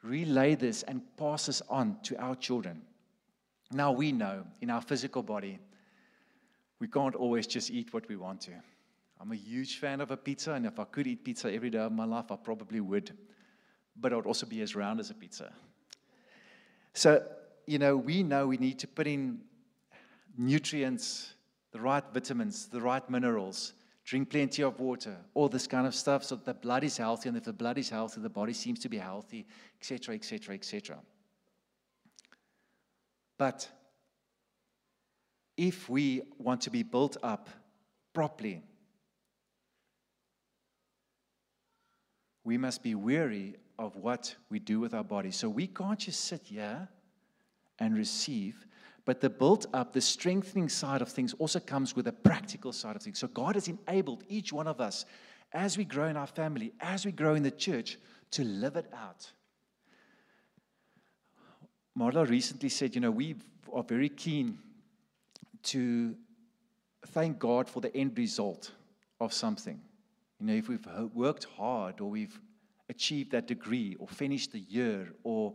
relay 0.03 0.55
this 0.55 0.83
and 0.83 1.01
pass 1.15 1.45
this 1.45 1.61
on 1.69 1.97
to 2.03 2.19
our 2.21 2.35
children. 2.35 2.81
Now 3.71 3.91
we 3.91 4.11
know 4.11 4.43
in 4.61 4.69
our 4.69 4.81
physical 4.81 5.23
body, 5.23 5.59
we 6.79 6.87
can't 6.87 7.15
always 7.15 7.47
just 7.47 7.71
eat 7.71 7.93
what 7.93 8.07
we 8.09 8.17
want 8.17 8.41
to. 8.41 8.51
I'm 9.23 9.31
a 9.31 9.35
huge 9.35 9.77
fan 9.77 10.01
of 10.01 10.11
a 10.11 10.17
pizza, 10.17 10.51
and 10.51 10.65
if 10.65 10.77
I 10.81 10.83
could 10.83 11.07
eat 11.07 11.23
pizza 11.23 11.49
every 11.49 11.69
day 11.69 11.77
of 11.77 11.93
my 11.93 12.03
life, 12.03 12.29
I 12.29 12.35
probably 12.35 12.81
would. 12.81 13.17
But 13.95 14.11
I 14.11 14.17
would 14.17 14.25
also 14.25 14.45
be 14.45 14.59
as 14.59 14.75
round 14.75 14.99
as 14.99 15.11
a 15.11 15.13
pizza. 15.13 15.53
So, 16.93 17.25
you 17.65 17.79
know, 17.79 17.95
we 17.95 18.21
know 18.21 18.47
we 18.47 18.57
need 18.57 18.79
to 18.79 18.87
put 18.87 19.07
in 19.07 19.39
nutrients, 20.37 21.35
the 21.71 21.79
right 21.79 22.03
vitamins, 22.13 22.65
the 22.65 22.81
right 22.81 23.09
minerals, 23.09 23.71
drink 24.03 24.29
plenty 24.29 24.61
of 24.61 24.81
water, 24.81 25.15
all 25.35 25.47
this 25.47 25.67
kind 25.67 25.87
of 25.87 25.95
stuff, 25.95 26.25
so 26.25 26.35
the 26.35 26.53
blood 26.53 26.83
is 26.83 26.97
healthy. 26.97 27.29
And 27.29 27.37
if 27.37 27.45
the 27.45 27.53
blood 27.53 27.77
is 27.77 27.89
healthy, 27.89 28.19
the 28.19 28.29
body 28.29 28.51
seems 28.51 28.79
to 28.79 28.89
be 28.89 28.97
healthy, 28.97 29.47
etc., 29.79 30.15
etc., 30.15 30.53
etc. 30.55 30.97
But 33.37 33.69
if 35.55 35.87
we 35.87 36.23
want 36.37 36.59
to 36.63 36.69
be 36.69 36.83
built 36.83 37.15
up 37.23 37.47
properly, 38.13 38.63
we 42.43 42.57
must 42.57 42.83
be 42.83 42.95
wary 42.95 43.55
of 43.79 43.95
what 43.95 44.35
we 44.49 44.59
do 44.59 44.79
with 44.79 44.93
our 44.93 45.03
body. 45.03 45.31
So 45.31 45.49
we 45.49 45.67
can't 45.67 45.99
just 45.99 46.25
sit 46.25 46.41
here 46.45 46.87
and 47.79 47.97
receive, 47.97 48.65
but 49.05 49.21
the 49.21 49.29
built 49.29 49.65
up, 49.73 49.93
the 49.93 50.01
strengthening 50.01 50.69
side 50.69 51.01
of 51.01 51.09
things 51.09 51.33
also 51.39 51.59
comes 51.59 51.95
with 51.95 52.07
a 52.07 52.11
practical 52.11 52.71
side 52.71 52.95
of 52.95 53.01
things. 53.01 53.19
So 53.19 53.27
God 53.27 53.55
has 53.55 53.67
enabled 53.67 54.23
each 54.27 54.53
one 54.53 54.67
of 54.67 54.79
us 54.79 55.05
as 55.51 55.77
we 55.77 55.85
grow 55.85 56.07
in 56.07 56.17
our 56.17 56.27
family, 56.27 56.73
as 56.79 57.05
we 57.05 57.11
grow 57.11 57.35
in 57.35 57.43
the 57.43 57.51
church, 57.51 57.97
to 58.31 58.43
live 58.43 58.75
it 58.75 58.91
out. 58.93 59.31
Marla 61.97 62.27
recently 62.27 62.69
said, 62.69 62.95
you 62.95 63.01
know, 63.01 63.11
we 63.11 63.35
are 63.71 63.83
very 63.83 64.09
keen 64.09 64.57
to 65.63 66.15
thank 67.07 67.37
God 67.39 67.69
for 67.69 67.81
the 67.81 67.95
end 67.95 68.17
result 68.17 68.71
of 69.19 69.31
something. 69.31 69.79
You 70.39 70.47
know, 70.47 70.53
if 70.53 70.67
we've 70.67 70.85
worked 71.13 71.45
hard 71.57 72.01
or 72.01 72.09
we've 72.09 72.39
achieved 72.89 73.31
that 73.31 73.47
degree 73.47 73.95
or 73.99 74.07
finished 74.07 74.51
the 74.51 74.59
year 74.59 75.13
or, 75.23 75.53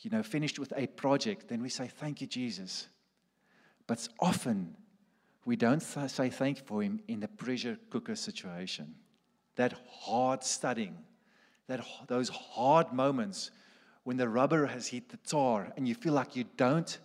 you 0.00 0.10
know, 0.10 0.22
finished 0.22 0.58
with 0.58 0.72
a 0.76 0.86
project, 0.86 1.48
then 1.48 1.62
we 1.62 1.68
say, 1.68 1.88
Thank 1.88 2.20
you, 2.20 2.26
Jesus. 2.26 2.88
But 3.86 4.06
often 4.20 4.76
we 5.44 5.56
don't 5.56 5.80
say 5.80 6.28
thank 6.28 6.58
you 6.58 6.64
for 6.66 6.82
Him 6.82 7.00
in 7.08 7.20
the 7.20 7.28
pressure 7.28 7.78
cooker 7.90 8.14
situation. 8.14 8.94
That 9.56 9.74
hard 9.88 10.44
studying, 10.44 10.98
that, 11.68 11.80
those 12.06 12.28
hard 12.28 12.92
moments 12.92 13.50
when 14.04 14.18
the 14.18 14.28
rubber 14.28 14.66
has 14.66 14.88
hit 14.88 15.08
the 15.08 15.16
tar 15.16 15.72
and 15.76 15.88
you 15.88 15.94
feel 15.94 16.12
like 16.12 16.36
you 16.36 16.44
don't 16.56 16.98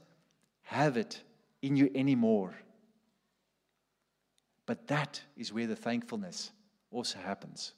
have 0.63 0.97
it 0.97 1.21
in 1.61 1.75
you 1.77 1.89
anymore. 1.95 2.53
But 4.65 4.87
that 4.87 5.21
is 5.37 5.53
where 5.53 5.67
the 5.67 5.75
thankfulness 5.75 6.51
also 6.93 7.19
happens. 7.19 7.73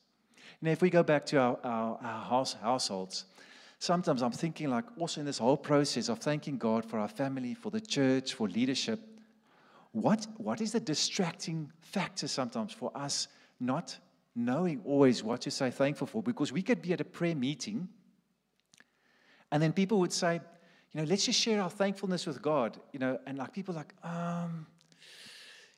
Know, 0.62 0.72
if 0.72 0.82
we 0.82 0.90
go 0.90 1.04
back 1.04 1.26
to 1.28 1.38
our, 1.38 1.60
our, 1.64 2.00
our 2.02 2.26
house, 2.26 2.54
households, 2.54 3.26
sometimes 3.80 4.22
I'm 4.22 4.32
thinking, 4.32 4.70
like, 4.70 4.86
also 4.98 5.20
in 5.22 5.26
this 5.26 5.38
whole 5.38 5.58
process 5.58 6.10
of 6.10 6.20
thanking 6.20 6.58
God 6.58 6.86
for 6.86 6.98
our 6.98 7.08
family, 7.08 7.54
for 7.54 7.70
the 7.70 7.82
church, 7.82 8.34
for 8.34 8.48
leadership, 8.48 9.00
what, 9.92 10.28
what 10.38 10.62
is 10.62 10.72
the 10.72 10.80
distracting 10.80 11.72
factor 11.82 12.28
sometimes 12.28 12.74
for 12.74 12.92
us 12.96 13.28
not 13.60 13.98
knowing 14.36 14.82
always 14.86 15.24
what 15.24 15.42
to 15.42 15.52
say 15.52 15.72
thankful 15.72 16.08
for? 16.08 16.24
Because 16.24 16.52
we 16.52 16.62
could 16.62 16.82
be 16.82 16.94
at 16.94 17.02
a 17.02 17.06
prayer 17.06 17.36
meeting, 17.36 17.88
and 19.52 19.62
then 19.62 19.72
people 19.72 20.00
would 20.00 20.14
say, 20.14 20.42
you 20.92 21.02
know, 21.02 21.08
let's 21.08 21.26
just 21.26 21.40
share 21.40 21.62
our 21.62 21.70
thankfulness 21.70 22.26
with 22.26 22.42
God, 22.42 22.78
you 22.92 23.00
know, 23.00 23.20
and 23.26 23.38
like 23.38 23.54
people 23.54 23.76
like, 23.76 23.94
um, 24.04 24.66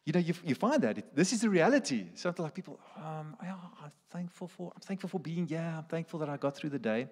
you 0.07 0.13
know, 0.13 0.19
you, 0.19 0.33
you 0.45 0.55
find 0.55 0.81
that 0.83 0.99
it, 0.99 1.13
this 1.13 1.33
is 1.33 1.41
the 1.41 1.49
reality. 1.49 2.05
Something 2.13 2.43
like 2.43 2.53
people, 2.53 2.79
um, 2.95 3.35
yeah, 3.43 3.55
I'm 3.83 3.91
thankful 4.09 4.47
for, 4.47 4.71
I'm 4.73 4.79
thankful 4.79 5.09
for 5.09 5.19
being, 5.19 5.47
yeah, 5.49 5.79
I'm 5.79 5.83
thankful 5.83 6.21
that 6.21 6.29
I 6.29 6.37
got 6.37 6.55
through 6.55 6.69
the 6.69 6.79
day. 6.79 7.09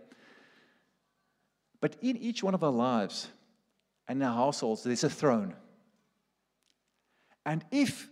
But 1.81 1.97
in 2.01 2.15
each 2.15 2.41
one 2.41 2.53
of 2.53 2.63
our 2.63 2.71
lives 2.71 3.27
and 4.07 4.23
our 4.23 4.33
households, 4.33 4.83
there's 4.83 5.03
a 5.03 5.09
throne. 5.09 5.55
And 7.45 7.65
if 7.69 8.07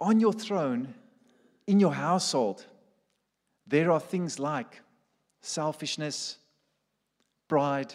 on 0.00 0.20
your 0.20 0.32
throne, 0.32 0.94
in 1.66 1.78
your 1.78 1.92
household, 1.92 2.64
there 3.66 3.92
are 3.92 4.00
things 4.00 4.38
like 4.38 4.80
selfishness, 5.42 6.38
pride, 7.46 7.92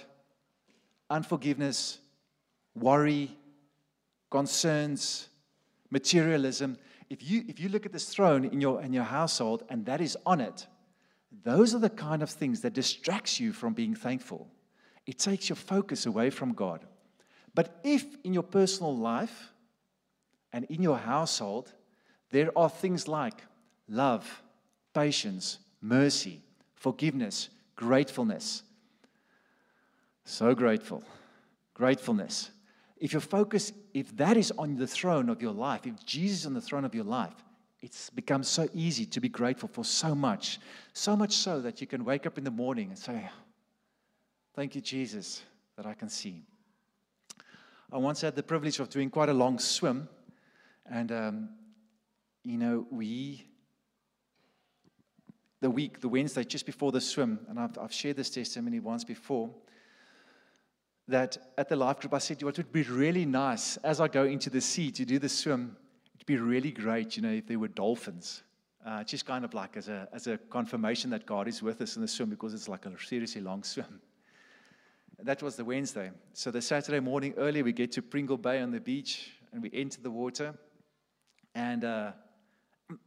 unforgiveness, 1.10 1.98
worry, 2.76 3.36
concerns, 4.30 5.30
materialism, 5.94 6.78
if 7.10 7.24
you, 7.24 7.46
if 7.48 7.60
you 7.60 7.70
look 7.70 7.86
at 7.86 7.94
this 7.94 8.10
throne 8.10 8.44
in 8.44 8.60
your, 8.60 8.82
in 8.82 8.92
your 8.92 9.04
household 9.04 9.64
and 9.70 9.86
that 9.86 10.02
is 10.02 10.18
on 10.26 10.42
it, 10.42 10.68
those 11.44 11.74
are 11.74 11.80
the 11.80 11.90
kind 11.90 12.22
of 12.24 12.30
things 12.30 12.62
that 12.62 12.74
distracts 12.74 13.40
you 13.40 13.54
from 13.54 13.74
being 13.74 13.96
thankful. 13.96 14.50
It 15.06 15.20
takes 15.20 15.48
your 15.48 15.56
focus 15.56 16.06
away 16.06 16.32
from 16.32 16.54
God. 16.54 16.86
But 17.54 17.80
if 17.84 18.04
in 18.24 18.34
your 18.34 18.44
personal 18.44 18.98
life 18.98 19.54
and 20.52 20.66
in 20.66 20.82
your 20.82 20.98
household, 20.98 21.72
there 22.32 22.52
are 22.58 22.70
things 22.70 23.08
like 23.08 23.44
love, 23.88 24.42
patience, 24.94 25.60
mercy, 25.80 26.42
forgiveness, 26.74 27.50
gratefulness. 27.76 28.64
So 30.26 30.56
grateful. 30.56 31.04
Gratefulness 31.76 32.50
if 33.04 33.12
your 33.12 33.20
focus, 33.20 33.74
if 33.94 34.16
that 34.16 34.38
is 34.38 34.54
on 34.58 34.78
the 34.78 34.88
throne 34.88 35.28
of 35.28 35.42
your 35.42 35.52
life, 35.52 35.86
if 35.86 36.06
Jesus 36.06 36.40
is 36.40 36.46
on 36.46 36.54
the 36.54 36.62
throne 36.62 36.86
of 36.86 36.96
your 36.96 37.04
life, 37.04 37.36
it's 37.82 38.10
become 38.10 38.44
so 38.44 38.70
easy 38.74 39.06
to 39.08 39.20
be 39.20 39.28
grateful 39.28 39.68
for 39.68 39.84
so 39.84 40.16
much. 40.16 40.58
So 40.94 41.14
much 41.18 41.34
so 41.34 41.60
that 41.60 41.82
you 41.82 41.86
can 41.86 42.06
wake 42.06 42.26
up 42.26 42.38
in 42.38 42.46
the 42.46 42.50
morning 42.50 42.88
and 42.88 42.98
say, 42.98 43.30
Thank 44.56 44.76
you, 44.76 44.80
Jesus, 44.80 45.42
that 45.76 45.86
I 45.86 45.96
can 45.96 46.08
see. 46.08 46.44
I 47.92 47.98
once 47.98 48.22
had 48.22 48.38
the 48.38 48.44
privilege 48.44 48.80
of 48.80 48.88
doing 48.88 49.10
quite 49.10 49.28
a 49.28 49.34
long 49.34 49.60
swim. 49.60 50.08
And, 50.90 51.12
um, 51.12 51.50
you 52.46 52.58
know, 52.58 52.88
we, 52.90 53.46
the 55.60 55.70
week, 55.70 56.00
the 56.00 56.08
Wednesday 56.08 56.46
just 56.46 56.66
before 56.66 56.94
the 56.94 57.02
swim, 57.02 57.40
and 57.50 57.60
I've, 57.60 57.78
I've 57.78 57.92
shared 57.92 58.16
this 58.16 58.30
testimony 58.30 58.80
once 58.80 59.04
before 59.04 59.54
that 61.08 61.38
at 61.58 61.70
the 61.70 61.76
life 61.76 62.00
group, 62.00 62.14
I 62.14 62.20
said, 62.20 62.42
it 62.42 62.46
would 62.46 62.72
be 62.72 62.84
really 62.84 63.26
nice 63.26 63.78
as 63.78 64.00
I 64.00 64.08
go 64.08 64.24
into 64.24 64.50
the 64.50 64.62
sea 64.62 64.92
to 64.92 65.06
do 65.06 65.20
the 65.20 65.30
swim, 65.30 65.76
it'd 66.16 66.26
be 66.26 66.38
really 66.38 66.72
great, 66.72 67.18
you 67.18 67.24
know, 67.24 67.32
if 67.32 67.48
there 67.48 67.60
were 67.60 67.68
dolphins. 67.68 68.44
Uh, 68.86 69.04
just 69.04 69.26
kind 69.26 69.46
of 69.46 69.54
like 69.54 69.78
as 69.78 69.88
a, 69.88 70.10
as 70.12 70.28
a 70.28 70.38
confirmation 70.38 71.10
that 71.10 71.26
God 71.26 71.48
is 71.48 71.62
with 71.62 71.82
us 71.82 71.96
in 71.96 72.02
the 72.02 72.08
swim 72.08 72.30
because 72.30 72.54
it's 72.54 72.68
like 72.68 72.86
a 72.86 72.92
seriously 73.02 73.40
long 73.40 73.64
swim. 73.64 74.02
That 75.22 75.42
was 75.42 75.56
the 75.56 75.64
Wednesday. 75.64 76.12
So 76.34 76.52
the 76.52 76.62
Saturday 76.62 77.00
morning 77.00 77.34
early, 77.38 77.64
we 77.64 77.72
get 77.72 77.94
to 77.94 78.02
Pringle 78.02 78.38
Bay 78.38 78.62
on 78.62 78.72
the 78.72 78.82
beach 78.82 79.32
and 79.54 79.62
we 79.62 79.70
enter 79.74 80.02
the 80.02 80.12
water 80.12 80.54
and 81.56 81.86
uh, 81.86 82.12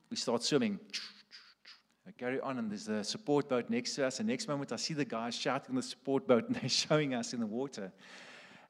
we 0.09 0.17
start 0.17 0.43
swimming. 0.43 0.79
I 2.07 2.13
carry 2.13 2.41
on, 2.41 2.59
and 2.59 2.71
there's 2.71 2.87
a 2.87 3.03
support 3.03 3.49
boat 3.49 3.69
next 3.69 3.97
to 3.97 4.07
us. 4.07 4.21
And 4.21 4.29
next 4.29 4.47
moment, 4.47 4.71
I 4.71 4.77
see 4.77 4.95
the 4.95 5.05
guys 5.05 5.35
shouting 5.35 5.71
on 5.71 5.77
the 5.77 5.83
support 5.83 6.27
boat, 6.27 6.47
and 6.47 6.55
they're 6.55 6.69
showing 6.87 7.15
us 7.15 7.33
in 7.33 7.41
the 7.41 7.47
water. 7.47 7.91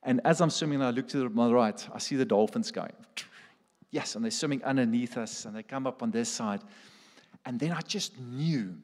And 0.02 0.22
as 0.24 0.40
I'm 0.40 0.48
swimming, 0.48 0.80
I 0.80 0.90
look 0.90 1.08
to 1.08 1.28
my 1.28 1.50
right, 1.50 1.88
I 1.92 1.98
see 1.98 2.16
the 2.16 2.24
dolphins 2.24 2.70
going. 2.70 2.92
Yes, 3.92 4.16
and 4.16 4.24
they're 4.24 4.32
swimming 4.32 4.62
underneath 4.64 5.16
us, 5.16 5.44
and 5.44 5.54
they 5.54 5.62
come 5.62 5.86
up 5.86 6.02
on 6.02 6.10
this 6.10 6.28
side. 6.28 6.60
And 7.46 7.58
then 7.58 7.70
I 7.70 7.80
just 7.82 8.18
knew 8.18 8.76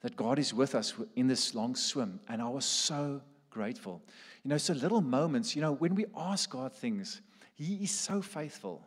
that 0.00 0.16
God 0.16 0.38
is 0.38 0.54
with 0.54 0.74
us 0.76 0.94
in 1.16 1.26
this 1.26 1.54
long 1.54 1.74
swim, 1.74 2.20
and 2.28 2.40
I 2.40 2.48
was 2.48 2.64
so 2.64 3.20
grateful. 3.50 4.00
You 4.44 4.50
know, 4.50 4.58
so 4.58 4.74
little 4.74 5.00
moments, 5.00 5.56
you 5.56 5.60
know, 5.60 5.72
when 5.72 5.96
we 5.96 6.06
ask 6.16 6.48
God 6.48 6.72
things, 6.72 7.20
He 7.56 7.74
is 7.82 7.90
so 7.90 8.22
faithful. 8.22 8.86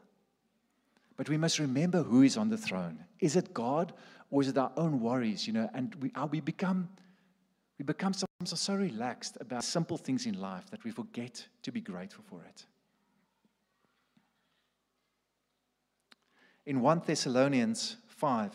But 1.17 1.27
we 1.27 1.37
must 1.37 1.59
remember 1.59 2.01
who 2.01 2.21
is 2.21 2.37
on 2.37 2.49
the 2.49 2.57
throne. 2.57 3.03
Is 3.19 3.35
it 3.35 3.53
God 3.53 3.93
or 4.29 4.41
is 4.41 4.49
it 4.49 4.57
our 4.57 4.71
own 4.77 4.99
worries, 4.99 5.47
you 5.47 5.53
know? 5.53 5.69
And 5.73 5.95
we, 5.95 6.11
uh, 6.15 6.27
we 6.27 6.39
become 6.39 6.89
we 7.77 7.83
become 7.85 8.13
sometimes 8.13 8.59
so 8.59 8.73
relaxed 8.75 9.37
about 9.39 9.63
simple 9.63 9.97
things 9.97 10.25
in 10.25 10.39
life 10.39 10.69
that 10.69 10.83
we 10.83 10.91
forget 10.91 11.47
to 11.63 11.71
be 11.71 11.79
grateful 11.79 12.25
for 12.27 12.43
it. 12.43 12.65
In 16.65 16.81
1 16.81 17.03
Thessalonians 17.05 17.95
5, 18.07 18.53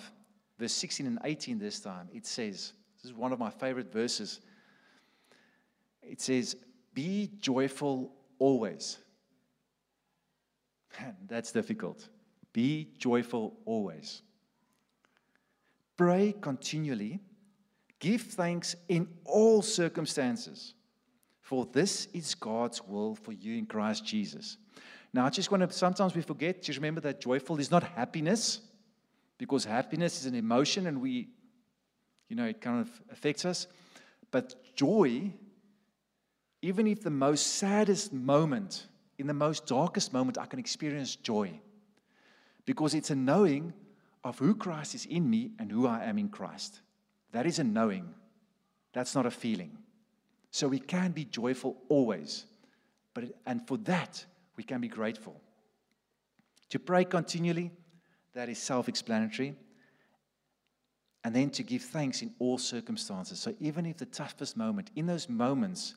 verse 0.59 0.75
16 0.75 1.07
and 1.07 1.19
18 1.25 1.59
this 1.59 1.81
time, 1.81 2.09
it 2.13 2.27
says, 2.27 2.75
this 3.03 3.11
is 3.11 3.17
one 3.17 3.33
of 3.33 3.39
my 3.39 3.51
favorite 3.51 3.91
verses. 3.91 4.41
it 6.03 6.21
says, 6.21 6.55
Be 6.93 7.31
joyful 7.41 8.13
always. 8.39 8.99
Man, 11.01 11.17
that's 11.27 11.51
difficult. 11.51 12.09
Be 12.53 12.91
joyful 12.99 13.57
always. 13.65 14.23
Pray 15.97 16.35
continually. 16.41 17.21
Give 18.01 18.21
thanks 18.21 18.77
in 18.89 19.09
all 19.25 19.63
circumstances, 19.63 20.75
for 21.41 21.67
this 21.73 22.07
is 22.13 22.35
God's 22.35 22.83
will 22.83 23.15
for 23.15 23.33
you 23.33 23.57
in 23.57 23.67
Christ 23.67 24.05
Jesus. 24.05 24.59
Now, 25.13 25.27
I 25.27 25.31
just 25.31 25.51
want 25.51 25.69
to, 25.69 25.73
sometimes 25.73 26.15
we 26.15 26.23
forget, 26.23 26.61
just 26.61 26.79
remember 26.79 27.01
that 27.03 27.21
joyful 27.21 27.61
is 27.61 27.71
not 27.71 27.83
happiness, 27.83 28.61
because 29.39 29.65
happiness 29.65 30.21
is 30.21 30.27
an 30.27 30.35
emotion 30.35 30.87
and 30.87 31.01
we, 31.01 31.29
you 32.29 32.37
know, 32.37 32.47
it 32.47 32.61
kind 32.61 32.81
of 32.81 32.91
affects 33.11 33.45
us. 33.45 33.67
But 34.31 34.55
joy, 34.75 35.33
even 36.63 36.87
if 36.87 37.03
the 37.03 37.11
most 37.11 37.55
saddest 37.55 38.13
moment, 38.13 38.87
in 39.19 39.27
the 39.27 39.35
most 39.35 39.67
darkest 39.67 40.13
moment, 40.13 40.39
I 40.39 40.47
can 40.47 40.59
experience 40.59 41.15
joy 41.17 41.61
because 42.65 42.95
it's 42.95 43.11
a 43.11 43.15
knowing 43.15 43.73
of 44.25 44.39
who 44.39 44.55
Christ 44.55 44.95
is 44.95 45.05
in 45.05 45.29
me 45.29 45.53
and 45.59 45.71
who 45.71 45.87
I 45.87 46.05
am 46.05 46.19
in 46.19 46.31
Christ. 46.31 46.81
That 47.33 47.47
is 47.47 47.59
a 47.59 47.65
knowing, 47.65 48.09
that's 48.93 49.15
not 49.15 49.27
a 49.27 49.31
feeling. 49.31 49.77
So 50.51 50.69
we 50.69 50.79
can 50.79 51.13
be 51.13 51.25
joyful 51.25 51.77
always, 51.89 52.47
but, 53.13 53.25
and 53.45 53.67
for 53.67 53.77
that, 53.79 54.25
we 54.57 54.65
can 54.65 54.81
be 54.81 54.89
grateful. 54.89 55.41
To 56.71 56.79
pray 56.79 57.05
continually, 57.05 57.71
that 58.35 58.49
is 58.49 58.59
self 58.59 58.89
explanatory. 58.89 59.55
And 61.25 61.35
then 61.35 61.49
to 61.51 61.63
give 61.63 61.81
thanks 61.81 62.21
in 62.21 62.35
all 62.39 62.59
circumstances. 62.59 63.41
So 63.41 63.55
even 63.59 63.87
if 63.87 63.97
the 63.97 64.05
toughest 64.05 64.59
moment, 64.59 64.91
in 64.95 65.07
those 65.07 65.29
moments, 65.29 65.95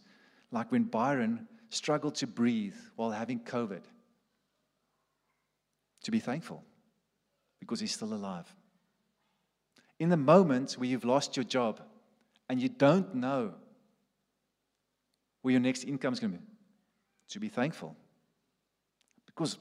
like 0.52 0.72
when 0.72 0.84
Byron 0.84 1.48
struggled 1.70 2.16
to 2.16 2.28
breathe 2.28 2.76
while 2.96 3.12
having 3.12 3.42
COVID, 3.42 3.82
to 6.04 6.12
be 6.12 6.20
thankful 6.20 6.64
because 7.60 7.80
he's 7.80 7.94
still 7.94 8.14
alive. 8.14 8.54
In 10.00 10.10
the 10.10 10.18
moment 10.18 10.74
where 10.74 10.88
you've 10.88 11.06
lost 11.06 11.36
your 11.36 11.44
job 11.44 11.82
and 12.50 12.62
you 12.62 12.70
don't 12.70 13.16
know 13.16 13.54
where 15.42 15.52
your 15.52 15.62
next 15.62 15.84
income 15.84 16.14
is 16.14 16.20
going 16.20 16.34
to 16.34 16.40
be, 16.40 16.46
to 17.30 17.40
be 17.40 17.50
thankful. 17.50 17.96
Because, 19.26 19.58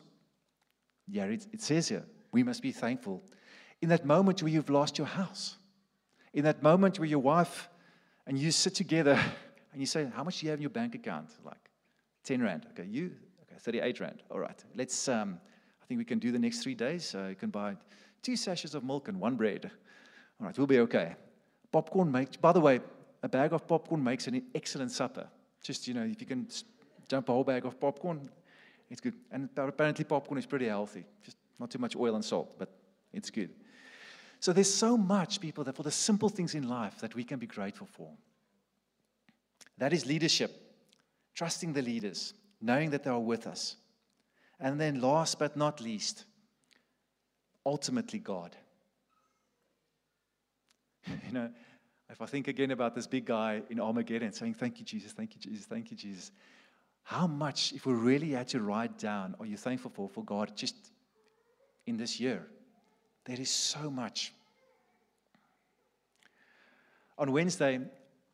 yeah, 1.09 1.25
it, 1.25 1.47
it 1.53 1.63
says 1.63 1.89
here, 1.89 2.05
we 2.33 2.43
must 2.43 2.63
be 2.63 2.73
thankful. 2.73 3.23
In 3.81 3.89
that 3.91 4.05
moment 4.05 4.43
where 4.43 4.53
you've 4.53 4.71
lost 4.71 4.99
your 4.99 5.07
house, 5.07 5.57
in 6.33 6.45
that 6.45 6.63
moment 6.63 6.99
where 6.99 7.09
your 7.09 7.19
wife 7.19 7.69
and 8.27 8.39
you 8.39 8.51
sit 8.51 8.75
together 8.75 9.13
and 9.73 9.81
you 9.81 9.87
say, 9.87 10.09
How 10.15 10.25
much 10.25 10.41
do 10.41 10.47
you 10.47 10.51
have 10.51 10.59
in 10.59 10.63
your 10.63 10.71
bank 10.71 10.95
account? 10.95 11.31
Like 11.45 11.71
10 12.25 12.43
Rand. 12.43 12.67
Okay, 12.71 12.89
you, 12.89 13.13
okay, 13.43 13.59
38 13.59 14.01
Rand. 14.01 14.23
All 14.31 14.41
right, 14.41 14.65
let's, 14.75 15.09
um, 15.09 15.39
I 15.87 15.89
think 15.89 15.99
we 15.99 16.05
can 16.05 16.19
do 16.19 16.33
the 16.33 16.39
next 16.41 16.65
three 16.65 16.75
days. 16.75 17.15
You 17.15 17.37
can 17.39 17.51
buy 17.51 17.77
two 18.21 18.35
sachets 18.35 18.75
of 18.75 18.83
milk 18.83 19.07
and 19.07 19.21
one 19.21 19.37
bread. 19.37 19.71
All 20.41 20.47
right, 20.47 20.59
we'll 20.59 20.67
be 20.67 20.81
okay. 20.81 21.15
Popcorn 21.71 22.11
makes, 22.11 22.37
by 22.37 22.51
the 22.51 22.61
way, 22.61 22.81
a 23.23 23.29
bag 23.29 23.53
of 23.53 23.69
popcorn 23.69 24.03
makes 24.03 24.27
an 24.27 24.43
excellent 24.53 24.91
supper. 24.91 25.29
Just, 25.63 25.87
you 25.87 25.95
know, 25.95 26.03
if 26.03 26.21
you 26.21 26.27
can 26.27 26.49
jump 27.09 27.29
a 27.29 27.33
whole 27.33 27.45
bag 27.45 27.65
of 27.67 27.79
popcorn, 27.79 28.29
it's 28.91 29.01
good. 29.01 29.15
And 29.31 29.49
apparently, 29.57 30.05
popcorn 30.05 30.39
is 30.39 30.47
pretty 30.47 30.67
healthy. 30.67 31.05
Just 31.25 31.37
not 31.61 31.71
too 31.71 31.79
much 31.79 31.95
oil 31.95 32.17
and 32.17 32.25
salt, 32.25 32.59
but 32.59 32.69
it's 33.13 33.31
good. 33.31 33.51
So 34.41 34.53
there's 34.53 34.75
so 34.75 34.97
much, 34.97 35.41
people, 35.41 35.63
that 35.63 35.77
for 35.77 35.85
the 35.85 35.93
simple 35.93 36.29
things 36.29 36.57
in 36.57 36.69
life 36.69 36.99
that 36.99 37.15
we 37.15 37.23
can 37.23 37.39
be 37.39 37.47
grateful 37.47 37.87
for. 37.87 38.09
That 39.79 39.93
is 39.93 40.05
leadership, 40.05 40.51
trusting 41.37 41.75
the 41.75 41.83
leaders, 41.83 42.35
knowing 42.61 42.91
that 42.91 43.05
they 43.05 43.11
are 43.11 43.21
with 43.21 43.47
us. 43.47 43.77
And 44.59 44.81
then, 44.81 45.01
last 45.01 45.39
but 45.39 45.57
not 45.57 45.81
least, 45.81 46.25
ultimately 47.65 48.19
God. 48.19 48.57
You 51.27 51.33
know, 51.33 51.51
if 52.11 52.23
I 52.23 52.27
think 52.27 52.49
again 52.49 52.71
about 52.71 52.95
this 52.95 53.07
big 53.07 53.27
guy 53.27 53.63
in 53.69 53.81
Armageddon 53.81 54.33
saying, 54.33 54.55
Thank 54.55 54.79
you, 54.79 54.85
Jesus, 54.85 55.13
thank 55.13 55.35
you, 55.35 55.41
Jesus, 55.41 55.67
thank 55.67 55.91
you, 55.91 55.97
Jesus. 55.97 56.31
How 57.03 57.27
much, 57.27 57.73
if 57.73 57.87
we 57.87 57.95
really 57.95 58.31
had 58.31 58.49
to 58.49 58.61
write 58.61 58.99
down, 58.99 59.37
are 59.39 59.47
you 59.47 59.57
thankful 59.57 59.91
for, 59.95 60.09
for 60.09 60.25
God 60.25 60.57
just 60.57 60.75
in 61.87 61.97
this 61.97 62.19
year? 62.19 62.47
There 63.25 63.41
is 63.41 63.51
so 63.51 63.91
much. 63.91 64.33
On 67.19 67.31
Wednesday, 67.31 67.81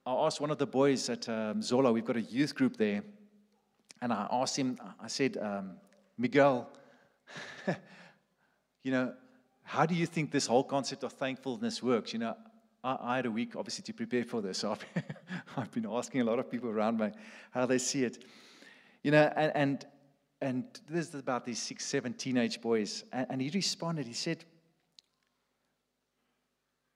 I 0.05 0.13
asked 0.13 0.41
one 0.41 0.51
of 0.51 0.59
the 0.59 0.67
boys 0.67 1.09
at 1.11 1.29
um, 1.29 1.63
Zola, 1.63 1.93
we've 1.93 2.05
got 2.05 2.17
a 2.17 2.23
youth 2.23 2.55
group 2.55 2.77
there, 2.77 3.03
and 4.01 4.13
I 4.13 4.27
asked 4.31 4.57
him, 4.57 4.79
I 5.01 5.07
said, 5.07 5.37
um, 5.37 5.77
Miguel, 6.23 6.69
you 8.85 8.93
know, 8.93 9.13
how 9.65 9.85
do 9.85 9.95
you 9.97 10.07
think 10.07 10.31
this 10.31 10.47
whole 10.47 10.63
concept 10.63 11.03
of 11.03 11.13
thankfulness 11.13 11.83
works? 11.83 12.13
You 12.13 12.21
know, 12.21 12.37
I, 12.85 12.97
I 13.01 13.17
had 13.17 13.27
a 13.27 13.31
week, 13.31 13.57
obviously, 13.57 13.83
to 13.83 13.93
prepare 13.93 14.25
for 14.25 14.41
this. 14.41 14.59
So 14.59 14.71
I've, 14.97 15.05
I've, 15.57 15.73
been 15.73 15.87
asking 15.91 16.21
a 16.21 16.25
lot 16.25 16.39
of 16.39 16.49
people 16.49 16.71
around 16.71 17.01
me 17.01 17.11
how 17.51 17.67
they 17.67 17.79
see 17.79 18.05
it. 18.05 18.25
You 19.03 19.11
know, 19.11 19.33
and, 19.35 19.53
and, 19.57 19.87
and 20.41 20.65
this 20.89 21.09
is 21.09 21.17
about 21.17 21.45
these 21.45 21.61
six, 21.61 21.85
seven 21.85 22.15
teenage 22.15 22.61
boys. 22.61 23.03
And, 23.13 23.27
and 23.31 23.43
he 23.43 23.51
responded, 23.53 24.07
he 24.07 24.15
said, 24.15 24.45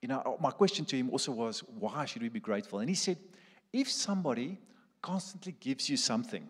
you 0.03 0.09
know, 0.09 0.39
my 0.41 0.53
question 0.53 0.85
to 0.85 0.97
him 0.97 1.11
also 1.11 1.33
was, 1.33 1.65
why 1.81 2.05
should 2.05 2.23
we 2.23 2.29
be 2.29 2.39
grateful? 2.39 2.79
And 2.79 2.89
he 2.89 2.95
said, 2.95 3.19
if 3.73 3.91
somebody 3.91 4.61
constantly 5.03 5.57
gives 5.59 5.91
you 5.91 5.97
something, 5.97 6.49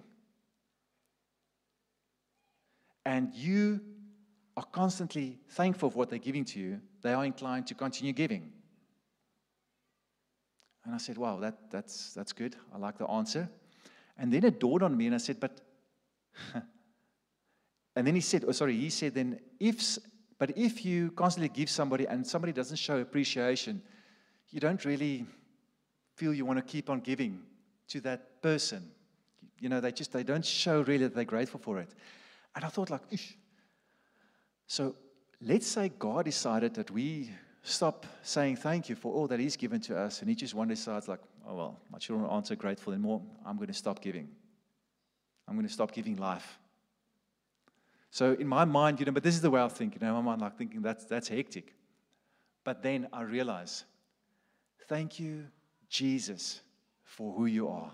and 3.07 3.33
you 3.33 3.81
are 4.57 4.65
constantly 4.65 5.39
thankful 5.51 5.91
for 5.91 5.97
what 5.97 6.11
they're 6.11 6.19
giving 6.19 6.45
to 6.45 6.59
you, 6.59 6.81
they 7.03 7.13
are 7.13 7.25
inclined 7.25 7.69
to 7.69 7.75
continue 7.75 8.13
giving. 8.13 8.51
And 10.85 10.93
I 10.93 10.99
said, 10.99 11.17
Wow, 11.17 11.39
that, 11.39 11.71
that's, 11.71 12.13
that's 12.15 12.33
good. 12.33 12.57
I 12.75 12.79
like 12.79 12.99
the 12.99 13.07
answer. 13.07 13.49
And 14.19 14.33
then 14.33 14.45
it 14.45 14.59
dawned 14.59 14.83
on 14.83 14.97
me, 14.97 15.07
and 15.07 15.15
I 15.15 15.19
said, 15.19 15.39
But, 15.39 15.61
and 17.95 18.07
then 18.07 18.17
he 18.17 18.21
said, 18.21 18.45
Oh, 18.47 18.53
sorry, 18.53 18.77
he 18.77 18.91
said, 18.91 19.15
then 19.15 19.39
if, 19.61 19.99
but 20.39 20.59
if 20.59 20.85
you 20.85 21.13
constantly 21.13 21.49
give 21.49 21.71
somebody 21.71 22.07
and 22.09 22.27
somebody 22.27 22.53
doesn't 22.53 22.77
show 22.77 22.99
appreciation, 22.99 23.83
you 24.51 24.59
don't 24.59 24.85
really 24.85 25.27
feel 26.17 26.35
you 26.35 26.45
want 26.45 26.59
to 26.59 26.65
keep 26.65 26.91
on 26.91 27.01
giving 27.01 27.43
to 27.89 28.01
that 28.01 28.43
person. 28.43 28.91
You 29.61 29.69
know, 29.69 29.81
they 29.81 29.93
just, 29.93 30.13
they 30.13 30.25
don't 30.25 30.45
show 30.45 30.81
really 30.81 31.05
that 31.05 31.15
they're 31.15 31.25
grateful 31.25 31.61
for 31.61 31.79
it. 31.79 31.95
And 32.57 32.65
I 32.65 32.69
thought, 32.69 32.91
like, 32.91 33.03
Ish. 33.11 33.37
so 34.67 34.97
let's 35.43 35.67
say 35.67 35.91
God 35.91 36.25
decided 36.25 36.75
that 36.75 36.91
we 36.91 37.31
stop 37.63 38.07
saying 38.23 38.57
thank 38.57 38.89
you 38.89 38.97
for 38.97 39.13
all 39.13 39.27
that 39.29 39.39
He's 39.39 39.57
given 39.57 39.81
to 39.83 39.99
us, 39.99 40.21
and 40.21 40.29
He 40.31 40.35
just 40.35 40.55
one 40.55 40.69
decides, 40.69 41.07
like, 41.07 41.21
oh, 41.47 41.55
well, 41.55 41.81
my 41.93 41.99
children 41.99 42.29
aren't 42.29 42.47
so 42.47 42.57
grateful 42.57 42.95
anymore. 42.95 43.23
I'm 43.45 43.57
going 43.57 43.69
to 43.69 43.75
stop 43.75 44.01
giving. 44.01 44.29
I'm 45.47 45.55
going 45.55 45.67
to 45.67 45.73
stop 45.73 45.93
giving 45.93 46.17
life. 46.17 46.59
So 48.11 48.33
in 48.33 48.49
my 48.49 48.65
mind, 48.65 49.01
you 49.01 49.07
know, 49.07 49.13
but 49.13 49.23
this 49.23 49.35
is 49.35 49.43
the 49.43 49.51
way 49.51 49.61
I 49.61 49.69
think, 49.69 49.95
you 49.95 50.01
know, 50.01 50.15
my 50.15 50.23
mind, 50.23 50.41
like 50.41 50.57
thinking 50.57 50.81
that's, 50.81 51.05
that's 51.05 51.29
hectic. 51.29 51.75
But 52.65 52.83
then 52.83 53.09
I 53.13 53.23
realize, 53.23 53.85
thank 54.89 55.21
you, 55.21 55.45
Jesus, 55.91 56.63
for 57.05 57.35
who 57.35 57.45
you 57.45 57.69
are. 57.69 57.93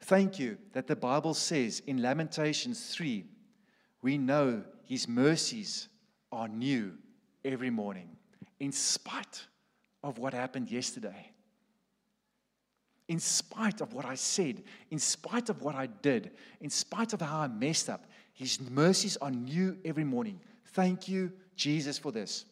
Thank 0.00 0.38
you 0.38 0.56
that 0.72 0.86
the 0.86 0.96
Bible 0.96 1.34
says 1.34 1.82
in 1.86 2.02
Lamentations 2.02 2.94
3 2.94 3.24
we 4.04 4.18
know 4.18 4.62
His 4.82 5.08
mercies 5.08 5.88
are 6.30 6.46
new 6.46 6.92
every 7.42 7.70
morning, 7.70 8.10
in 8.60 8.70
spite 8.70 9.46
of 10.02 10.18
what 10.18 10.34
happened 10.34 10.70
yesterday. 10.70 11.32
In 13.08 13.18
spite 13.18 13.80
of 13.80 13.94
what 13.94 14.04
I 14.04 14.14
said, 14.14 14.62
in 14.90 14.98
spite 14.98 15.48
of 15.48 15.62
what 15.62 15.74
I 15.74 15.86
did, 15.86 16.32
in 16.60 16.68
spite 16.68 17.14
of 17.14 17.22
how 17.22 17.40
I 17.40 17.48
messed 17.48 17.88
up, 17.88 18.04
His 18.34 18.60
mercies 18.60 19.16
are 19.16 19.30
new 19.30 19.78
every 19.86 20.04
morning. 20.04 20.38
Thank 20.66 21.08
you, 21.08 21.32
Jesus, 21.56 21.96
for 21.96 22.12
this. 22.12 22.44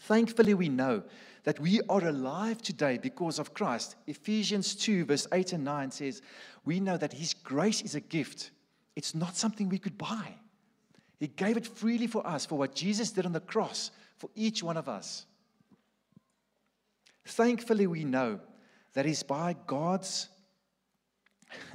Thankfully, 0.00 0.52
we 0.52 0.68
know 0.68 1.04
that 1.44 1.58
we 1.58 1.80
are 1.88 2.06
alive 2.06 2.60
today 2.60 2.98
because 2.98 3.38
of 3.38 3.54
Christ. 3.54 3.96
Ephesians 4.06 4.74
2, 4.74 5.06
verse 5.06 5.26
8 5.32 5.54
and 5.54 5.64
9 5.64 5.90
says, 5.90 6.20
We 6.66 6.80
know 6.80 6.98
that 6.98 7.14
His 7.14 7.32
grace 7.32 7.80
is 7.80 7.94
a 7.94 8.00
gift, 8.00 8.50
it's 8.94 9.14
not 9.14 9.38
something 9.38 9.70
we 9.70 9.78
could 9.78 9.96
buy. 9.96 10.34
He 11.18 11.28
gave 11.28 11.56
it 11.56 11.66
freely 11.66 12.06
for 12.06 12.26
us 12.26 12.44
for 12.44 12.58
what 12.58 12.74
Jesus 12.74 13.10
did 13.10 13.24
on 13.26 13.32
the 13.32 13.40
cross 13.40 13.90
for 14.18 14.28
each 14.34 14.62
one 14.62 14.76
of 14.76 14.88
us. 14.88 15.24
Thankfully, 17.24 17.86
we 17.86 18.04
know 18.04 18.40
that 18.92 19.06
it's 19.06 19.22
by 19.22 19.56
God's. 19.66 20.28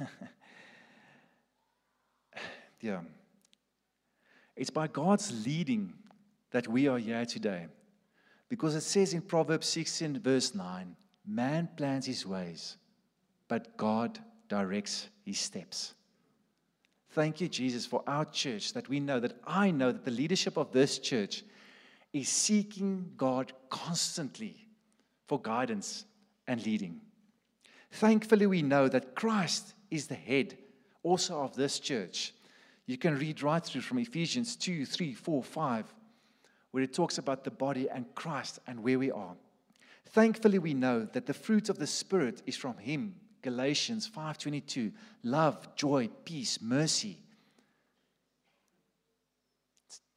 yeah. 2.80 3.00
It's 4.56 4.70
by 4.70 4.86
God's 4.86 5.44
leading 5.44 5.92
that 6.52 6.68
we 6.68 6.86
are 6.88 6.98
here 6.98 7.24
today. 7.26 7.66
Because 8.48 8.74
it 8.74 8.82
says 8.82 9.14
in 9.14 9.22
Proverbs 9.22 9.66
16, 9.68 10.20
verse 10.20 10.54
9, 10.54 10.94
man 11.26 11.68
plans 11.76 12.06
his 12.06 12.26
ways, 12.26 12.76
but 13.48 13.76
God 13.76 14.18
directs 14.48 15.08
his 15.24 15.38
steps. 15.38 15.94
Thank 17.12 17.42
you, 17.42 17.48
Jesus, 17.48 17.84
for 17.84 18.02
our 18.06 18.24
church 18.24 18.72
that 18.72 18.88
we 18.88 18.98
know 18.98 19.20
that 19.20 19.36
I 19.46 19.70
know 19.70 19.92
that 19.92 20.04
the 20.04 20.10
leadership 20.10 20.56
of 20.56 20.72
this 20.72 20.98
church 20.98 21.44
is 22.14 22.28
seeking 22.28 23.12
God 23.18 23.52
constantly 23.68 24.56
for 25.26 25.38
guidance 25.38 26.06
and 26.48 26.64
leading. 26.64 27.02
Thankfully, 27.90 28.46
we 28.46 28.62
know 28.62 28.88
that 28.88 29.14
Christ 29.14 29.74
is 29.90 30.06
the 30.06 30.14
head 30.14 30.56
also 31.02 31.40
of 31.40 31.54
this 31.54 31.78
church. 31.78 32.32
You 32.86 32.96
can 32.96 33.18
read 33.18 33.42
right 33.42 33.62
through 33.62 33.82
from 33.82 33.98
Ephesians 33.98 34.56
2, 34.56 34.86
3, 34.86 35.12
4, 35.12 35.42
5, 35.42 35.94
where 36.70 36.82
it 36.82 36.94
talks 36.94 37.18
about 37.18 37.44
the 37.44 37.50
body 37.50 37.90
and 37.90 38.06
Christ 38.14 38.58
and 38.66 38.82
where 38.82 38.98
we 38.98 39.10
are. 39.10 39.36
Thankfully, 40.06 40.58
we 40.58 40.72
know 40.72 41.04
that 41.12 41.26
the 41.26 41.34
fruit 41.34 41.68
of 41.68 41.78
the 41.78 41.86
Spirit 41.86 42.42
is 42.46 42.56
from 42.56 42.78
Him. 42.78 43.16
Galatians 43.42 44.08
5:22, 44.08 44.92
love, 45.24 45.74
joy, 45.74 46.08
peace, 46.24 46.60
mercy. 46.62 47.18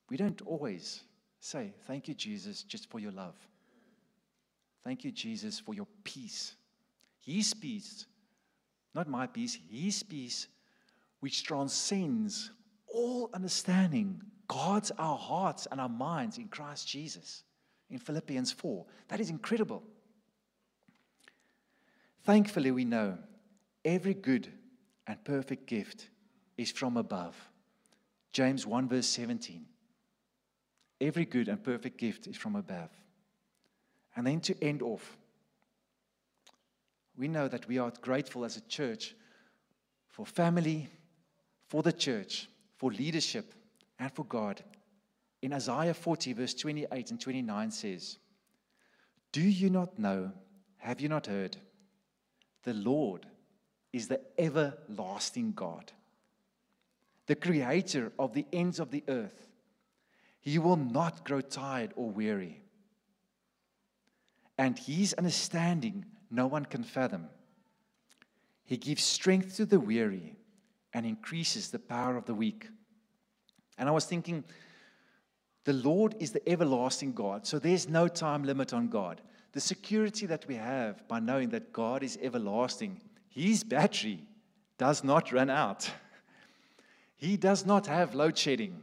We 0.09 0.17
don't 0.17 0.41
always 0.43 1.01
say, 1.39 1.73
Thank 1.87 2.07
you, 2.07 2.13
Jesus, 2.13 2.63
just 2.63 2.89
for 2.89 2.99
your 2.99 3.11
love. 3.11 3.35
Thank 4.83 5.03
you, 5.03 5.11
Jesus, 5.11 5.59
for 5.59 5.73
your 5.73 5.87
peace. 6.03 6.55
His 7.19 7.53
peace, 7.55 8.05
not 8.93 9.07
my 9.07 9.25
peace, 9.25 9.57
His 9.71 10.03
peace, 10.03 10.47
which 11.19 11.43
transcends 11.43 12.51
all 12.87 13.31
understanding, 13.33 14.21
guards 14.47 14.91
our 14.99 15.17
hearts 15.17 15.67
and 15.71 15.81
our 15.81 15.89
minds 15.89 16.37
in 16.37 16.47
Christ 16.47 16.87
Jesus 16.87 17.43
in 17.89 17.97
Philippians 17.97 18.51
4. 18.51 18.85
That 19.07 19.19
is 19.19 19.31
incredible. 19.31 19.83
Thankfully, 22.25 22.71
we 22.71 22.85
know 22.85 23.19
every 23.83 24.15
good 24.15 24.51
and 25.05 25.23
perfect 25.23 25.67
gift 25.67 26.09
is 26.57 26.71
from 26.71 26.97
above. 26.97 27.35
James 28.33 28.65
1, 28.65 28.89
verse 28.89 29.07
17. 29.07 29.63
Every 30.99 31.25
good 31.25 31.47
and 31.47 31.63
perfect 31.63 31.99
gift 31.99 32.25
is 32.25 32.35
from 32.35 32.55
above. 32.55 32.89
And 34.15 34.25
then 34.25 34.39
to 34.41 34.63
end 34.63 34.81
off, 34.81 35.17
we 37.15 37.27
know 37.27 37.47
that 37.47 37.67
we 37.67 37.77
are 37.77 37.93
grateful 38.01 38.43
as 38.43 38.57
a 38.57 38.61
church 38.61 39.13
for 40.07 40.25
family, 40.25 40.89
for 41.67 41.83
the 41.83 41.93
church, 41.93 42.49
for 42.75 42.91
leadership, 42.91 43.53
and 43.99 44.11
for 44.11 44.25
God. 44.25 44.63
In 45.43 45.53
Isaiah 45.53 45.93
40, 45.93 46.33
verse 46.33 46.55
28 46.55 47.11
and 47.11 47.21
29 47.21 47.71
says, 47.71 48.17
Do 49.31 49.41
you 49.41 49.69
not 49.69 49.99
know? 49.99 50.31
Have 50.77 51.01
you 51.01 51.09
not 51.09 51.27
heard? 51.27 51.57
The 52.65 52.73
Lord 52.73 53.25
is 53.93 54.07
the 54.09 54.19
everlasting 54.37 55.53
God, 55.53 55.93
the 57.27 57.35
creator 57.35 58.11
of 58.19 58.33
the 58.33 58.45
ends 58.51 58.79
of 58.79 58.91
the 58.91 59.03
earth. 59.07 59.47
He 60.41 60.59
will 60.59 60.75
not 60.75 61.23
grow 61.23 61.41
tired 61.41 61.93
or 61.95 62.09
weary. 62.09 62.61
And 64.57 64.77
his 64.77 65.13
understanding 65.13 66.05
no 66.29 66.47
one 66.47 66.65
can 66.65 66.83
fathom. 66.83 67.29
He 68.65 68.77
gives 68.77 69.03
strength 69.03 69.55
to 69.57 69.65
the 69.65 69.79
weary 69.79 70.35
and 70.93 71.05
increases 71.05 71.69
the 71.69 71.79
power 71.79 72.17
of 72.17 72.25
the 72.25 72.33
weak. 72.33 72.67
And 73.77 73.87
I 73.87 73.91
was 73.91 74.05
thinking, 74.05 74.43
the 75.65 75.73
Lord 75.73 76.15
is 76.19 76.31
the 76.31 76.47
everlasting 76.49 77.13
God, 77.13 77.45
so 77.45 77.59
there's 77.59 77.87
no 77.89 78.07
time 78.07 78.43
limit 78.43 78.73
on 78.73 78.87
God. 78.87 79.21
The 79.55 79.61
security 79.61 80.25
that 80.25 80.45
we 80.49 80.55
have 80.55 81.07
by 81.07 81.21
knowing 81.21 81.47
that 81.51 81.71
God 81.71 82.03
is 82.03 82.19
everlasting, 82.21 82.99
His 83.29 83.63
battery 83.63 84.19
does 84.77 85.01
not 85.03 85.31
run 85.31 85.49
out. 85.49 85.89
He 87.17 87.37
does 87.37 87.65
not 87.65 87.87
have 87.87 88.13
load 88.13 88.37
shedding. 88.37 88.75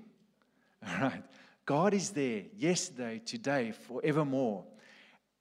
All 0.88 1.02
right. 1.02 1.22
God 1.66 1.92
is 1.92 2.10
there 2.10 2.44
yesterday, 2.56 3.20
today, 3.22 3.72
forevermore. 3.72 4.64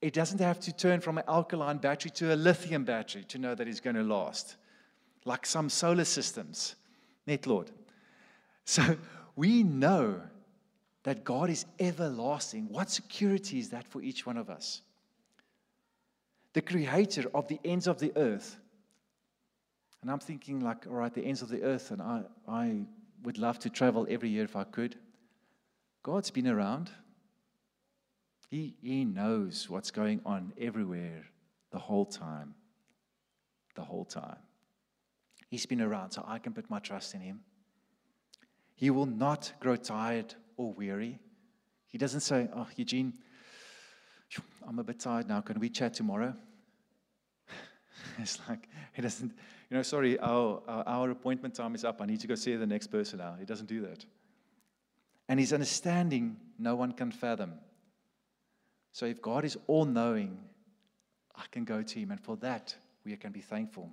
It 0.02 0.14
doesn't 0.14 0.42
have 0.42 0.60
to 0.60 0.74
turn 0.74 1.00
from 1.00 1.18
an 1.18 1.24
alkaline 1.26 1.78
battery 1.78 2.12
to 2.16 2.34
a 2.34 2.36
lithium 2.36 2.84
battery 2.84 3.24
to 3.30 3.38
know 3.38 3.56
that 3.56 3.70
it's 3.70 3.80
going 3.80 3.96
to 3.96 4.04
last, 4.04 4.58
like 5.24 5.46
some 5.46 5.70
solar 5.70 6.04
systems. 6.04 6.76
Net 7.26 7.48
Lord. 7.48 7.72
So 8.66 8.98
we 9.36 9.64
know 9.64 10.22
that 11.04 11.24
God 11.24 11.50
is 11.50 11.66
everlasting. 11.80 12.68
What 12.70 12.92
security 12.92 13.58
is 13.58 13.70
that 13.70 13.88
for 13.88 14.02
each 14.02 14.26
one 14.26 14.38
of 14.38 14.50
us? 14.50 14.82
The 16.54 16.62
creator 16.62 17.26
of 17.34 17.48
the 17.48 17.60
ends 17.64 17.88
of 17.88 18.00
the 18.00 18.12
earth. 18.16 18.58
And 20.02 20.10
I'm 20.12 20.20
thinking, 20.20 20.60
like, 20.60 20.88
all 20.88 20.94
right, 20.94 21.14
the 21.14 21.24
ends 21.24 21.42
of 21.42 21.50
the 21.50 21.64
earth, 21.64 21.92
and 21.92 22.02
I, 22.02 22.24
I 22.48 22.86
would 23.24 23.38
love 23.38 23.60
to 23.60 23.70
travel 23.70 24.08
every 24.10 24.30
year 24.30 24.44
if 24.44 24.56
I 24.56 24.64
could. 24.64 24.96
God's 26.04 26.32
been 26.32 26.48
around. 26.48 26.90
He, 28.50 28.76
he 28.82 29.06
knows 29.06 29.70
what's 29.70 29.92
going 29.92 30.22
on 30.26 30.54
everywhere 30.60 31.26
the 31.72 31.80
whole 31.80 32.06
time. 32.06 32.56
The 33.76 33.84
whole 33.84 34.06
time. 34.06 34.38
He's 35.50 35.66
been 35.66 35.82
around, 35.82 36.12
so 36.12 36.24
I 36.28 36.40
can 36.40 36.54
put 36.54 36.70
my 36.70 36.80
trust 36.80 37.14
in 37.14 37.22
Him. 37.22 37.42
He 38.76 38.90
will 38.90 39.06
not 39.06 39.54
grow 39.60 39.76
tired 39.76 40.34
or 40.58 40.74
weary. 40.74 41.20
He 41.88 41.98
doesn't 41.98 42.22
say, 42.22 42.50
Oh, 42.56 42.68
Eugene, 42.76 43.14
I'm 44.68 44.80
a 44.80 44.84
bit 44.84 45.00
tired 45.00 45.28
now. 45.28 45.42
Can 45.42 45.60
we 45.60 45.70
chat 45.70 45.94
tomorrow? 45.94 46.34
it's 48.20 48.40
like, 48.48 48.68
he 48.94 49.02
doesn't, 49.02 49.32
you 49.70 49.78
know, 49.78 49.84
sorry, 49.84 50.18
our, 50.20 50.62
our 50.68 51.10
appointment 51.12 51.56
time 51.56 51.76
is 51.76 51.84
up. 51.84 52.02
I 52.02 52.06
need 52.06 52.20
to 52.22 52.28
go 52.28 52.36
see 52.36 52.56
the 52.56 52.66
next 52.66 52.88
person 52.88 53.20
now. 53.20 53.36
He 53.40 53.46
doesn't 53.46 53.68
do 53.68 53.82
that. 53.82 54.06
And 55.28 55.40
his 55.40 55.54
understanding, 55.54 56.38
no 56.58 56.76
one 56.76 56.92
can 56.92 57.12
fathom. 57.12 57.54
So 58.92 59.06
if 59.06 59.22
God 59.22 59.46
is 59.46 59.58
all 59.68 59.86
knowing, 59.86 60.38
I 61.36 61.44
can 61.52 61.64
go 61.64 61.82
to 61.82 62.00
him. 62.00 62.12
And 62.12 62.20
for 62.20 62.36
that, 62.38 62.76
we 63.06 63.16
can 63.16 63.32
be 63.32 63.42
thankful. 63.42 63.90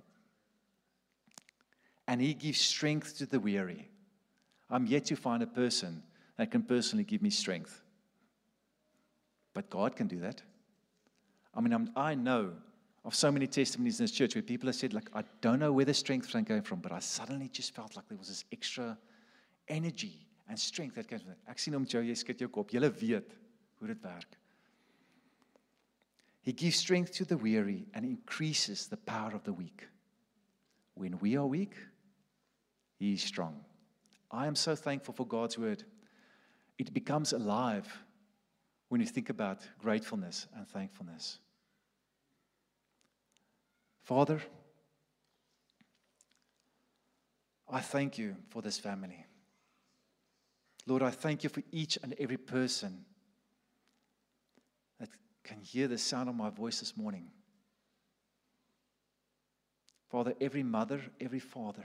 And 2.07 2.21
he 2.21 2.35
gives 2.35 2.61
strength 2.61 3.19
to 3.19 3.27
the 3.27 3.39
weary. 3.39 3.89
I'm 4.71 4.87
yet 4.87 5.07
to 5.07 5.17
find 5.17 5.43
a 5.43 5.47
person 5.47 6.03
that 6.37 6.51
can 6.51 6.63
personally 6.63 7.05
give 7.05 7.23
me 7.23 7.31
strength. 7.31 7.83
But 9.59 9.71
God 9.71 9.97
can 9.97 10.07
do 10.07 10.21
that. 10.21 10.41
I 11.53 11.61
mean, 11.61 11.73
I'm, 11.73 11.91
i 11.97 12.15
know 12.15 12.53
of 13.05 13.13
so 13.13 13.33
many 13.33 13.49
testimonies 13.49 13.99
in 13.99 14.05
this 14.05 14.13
church 14.13 14.37
where 14.37 14.43
people 14.43 14.69
have 14.69 14.77
said, 14.77 14.95
like, 14.95 15.11
I 15.13 15.25
don't 15.41 15.59
know 15.59 15.73
where 15.73 15.85
the 15.85 15.93
strength 15.93 16.33
came 16.33 16.63
from, 16.63 16.79
but 16.79 16.93
I 16.93 17.01
suddenly 17.01 17.49
just 17.49 17.75
felt 17.75 17.97
like 17.97 18.07
there 18.09 18.17
was 18.17 18.29
this 18.29 18.45
extra 18.53 18.97
energy 19.67 20.29
and 20.49 20.57
strength 20.57 20.95
that 20.95 21.09
came 21.09 21.19
from 21.19 21.33
it. 21.33 21.39
Ek 21.51 21.59
sien 21.59 21.75
hom 21.75 21.87
Joe, 21.87 22.05
jy 22.07 22.15
skud 22.15 22.39
jou 22.39 22.47
kop. 22.47 22.71
Jy 22.71 22.79
weet 22.79 23.35
hoe 23.81 23.89
dit 23.91 24.05
werk. 24.05 24.39
He 26.43 26.53
gives 26.53 26.77
strength 26.77 27.11
to 27.15 27.25
the 27.25 27.37
weary 27.37 27.89
and 27.95 28.05
increases 28.05 28.87
the 28.87 28.97
power 28.97 29.35
of 29.35 29.43
the 29.43 29.53
weak. 29.53 29.89
When 30.95 31.19
we 31.19 31.37
are 31.37 31.47
weak, 31.47 31.75
He 33.01 33.15
is 33.15 33.25
strong. 33.25 33.59
I 34.31 34.47
am 34.47 34.55
so 34.55 34.77
thankful 34.77 35.15
for 35.15 35.27
God's 35.27 35.59
word. 35.59 35.83
It 36.79 36.95
becomes 36.95 37.33
alive 37.33 38.05
when 38.89 39.01
you 39.01 39.07
think 39.07 39.29
about 39.29 39.61
gratefulness 39.79 40.47
and 40.57 40.67
thankfulness. 40.67 41.39
Father, 44.03 44.41
I 47.71 47.81
thank 47.81 48.17
you 48.17 48.37
for 48.49 48.63
this 48.63 48.79
family. 48.79 49.27
Lord, 50.87 51.03
I 51.03 51.11
thank 51.11 51.45
you 51.45 51.51
for 51.51 51.63
each 51.71 51.99
and 52.03 52.15
every 52.19 52.39
person 52.39 53.05
that 54.99 55.11
can 55.45 55.61
hear 55.61 55.87
the 55.87 55.99
sound 55.99 56.31
of 56.31 56.35
my 56.35 56.49
voice 56.49 56.81
this 56.81 56.97
morning. 56.97 57.31
Father, 60.11 60.33
every 60.41 60.63
mother, 60.63 61.03
every 61.21 61.41
father, 61.41 61.85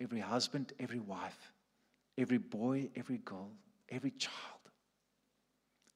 every 0.00 0.18
husband, 0.18 0.72
every 0.80 0.98
wife, 0.98 1.52
every 2.16 2.38
boy, 2.38 2.90
every 2.96 3.18
girl, 3.18 3.52
every 3.88 4.10
child. 4.10 4.57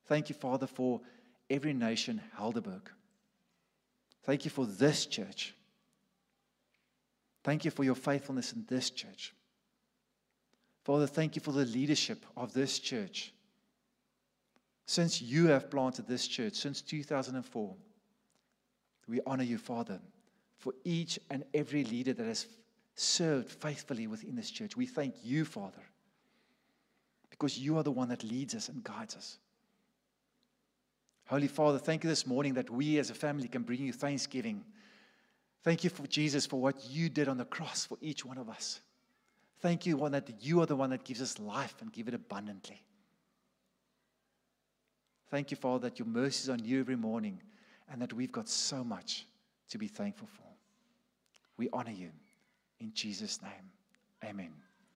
Thank 0.06 0.28
you, 0.28 0.34
Father, 0.34 0.66
for 0.66 1.00
every 1.48 1.72
nation, 1.72 2.20
Helderberg. 2.38 2.82
Thank 4.24 4.44
you 4.44 4.50
for 4.50 4.66
this 4.66 5.06
church. 5.06 5.54
Thank 7.44 7.64
you 7.64 7.70
for 7.70 7.84
your 7.84 7.94
faithfulness 7.94 8.52
in 8.52 8.64
this 8.68 8.90
church. 8.90 9.34
Father, 10.84 11.06
thank 11.06 11.36
you 11.36 11.42
for 11.42 11.52
the 11.52 11.64
leadership 11.64 12.24
of 12.36 12.52
this 12.52 12.78
church. 12.78 13.32
Since 14.86 15.22
you 15.22 15.46
have 15.48 15.70
planted 15.70 16.06
this 16.06 16.26
church, 16.26 16.54
since 16.54 16.82
2004, 16.82 17.76
we 19.08 19.20
honor 19.26 19.44
you, 19.44 19.58
Father, 19.58 20.00
for 20.58 20.72
each 20.84 21.18
and 21.30 21.44
every 21.54 21.84
leader 21.84 22.12
that 22.12 22.26
has 22.26 22.46
served 22.94 23.50
faithfully 23.50 24.06
within 24.06 24.36
this 24.36 24.50
church. 24.50 24.76
We 24.76 24.86
thank 24.86 25.14
you, 25.22 25.44
Father, 25.44 25.82
because 27.30 27.58
you 27.58 27.76
are 27.78 27.82
the 27.82 27.90
one 27.90 28.08
that 28.08 28.22
leads 28.22 28.54
us 28.54 28.68
and 28.68 28.82
guides 28.82 29.16
us. 29.16 29.38
Holy 31.32 31.48
Father, 31.48 31.78
thank 31.78 32.04
you 32.04 32.10
this 32.10 32.26
morning 32.26 32.52
that 32.54 32.68
we 32.68 32.98
as 32.98 33.08
a 33.08 33.14
family 33.14 33.48
can 33.48 33.62
bring 33.62 33.80
you 33.80 33.92
thanksgiving 33.92 34.62
Thank 35.62 35.84
you 35.84 35.90
for 35.90 36.06
Jesus 36.06 36.44
for 36.44 36.60
what 36.60 36.84
you 36.90 37.08
did 37.08 37.28
on 37.28 37.38
the 37.38 37.44
cross 37.44 37.86
for 37.86 37.96
each 38.00 38.24
one 38.24 38.36
of 38.36 38.48
us. 38.48 38.80
Thank 39.60 39.86
you, 39.86 39.96
one 39.96 40.12
that 40.12 40.28
you 40.40 40.60
are 40.60 40.66
the 40.66 40.76
one 40.76 40.90
that 40.90 41.04
gives 41.04 41.22
us 41.22 41.38
life 41.38 41.76
and 41.80 41.92
give 41.92 42.08
it 42.08 42.14
abundantly. 42.14 42.82
Thank 45.30 45.50
you, 45.50 45.56
Father, 45.56 45.88
that 45.88 45.98
your 45.98 46.08
mercies 46.08 46.50
are 46.50 46.56
new 46.56 46.80
every 46.80 46.96
morning 46.96 47.40
and 47.90 48.02
that 48.02 48.12
we've 48.12 48.32
got 48.32 48.48
so 48.48 48.82
much 48.82 49.24
to 49.70 49.78
be 49.78 49.86
thankful 49.86 50.28
for. 50.36 50.48
We 51.56 51.68
honor 51.72 51.92
you. 51.92 52.10
In 52.80 52.92
Jesus' 52.92 53.40
name, 53.40 53.70
amen. 54.24 54.50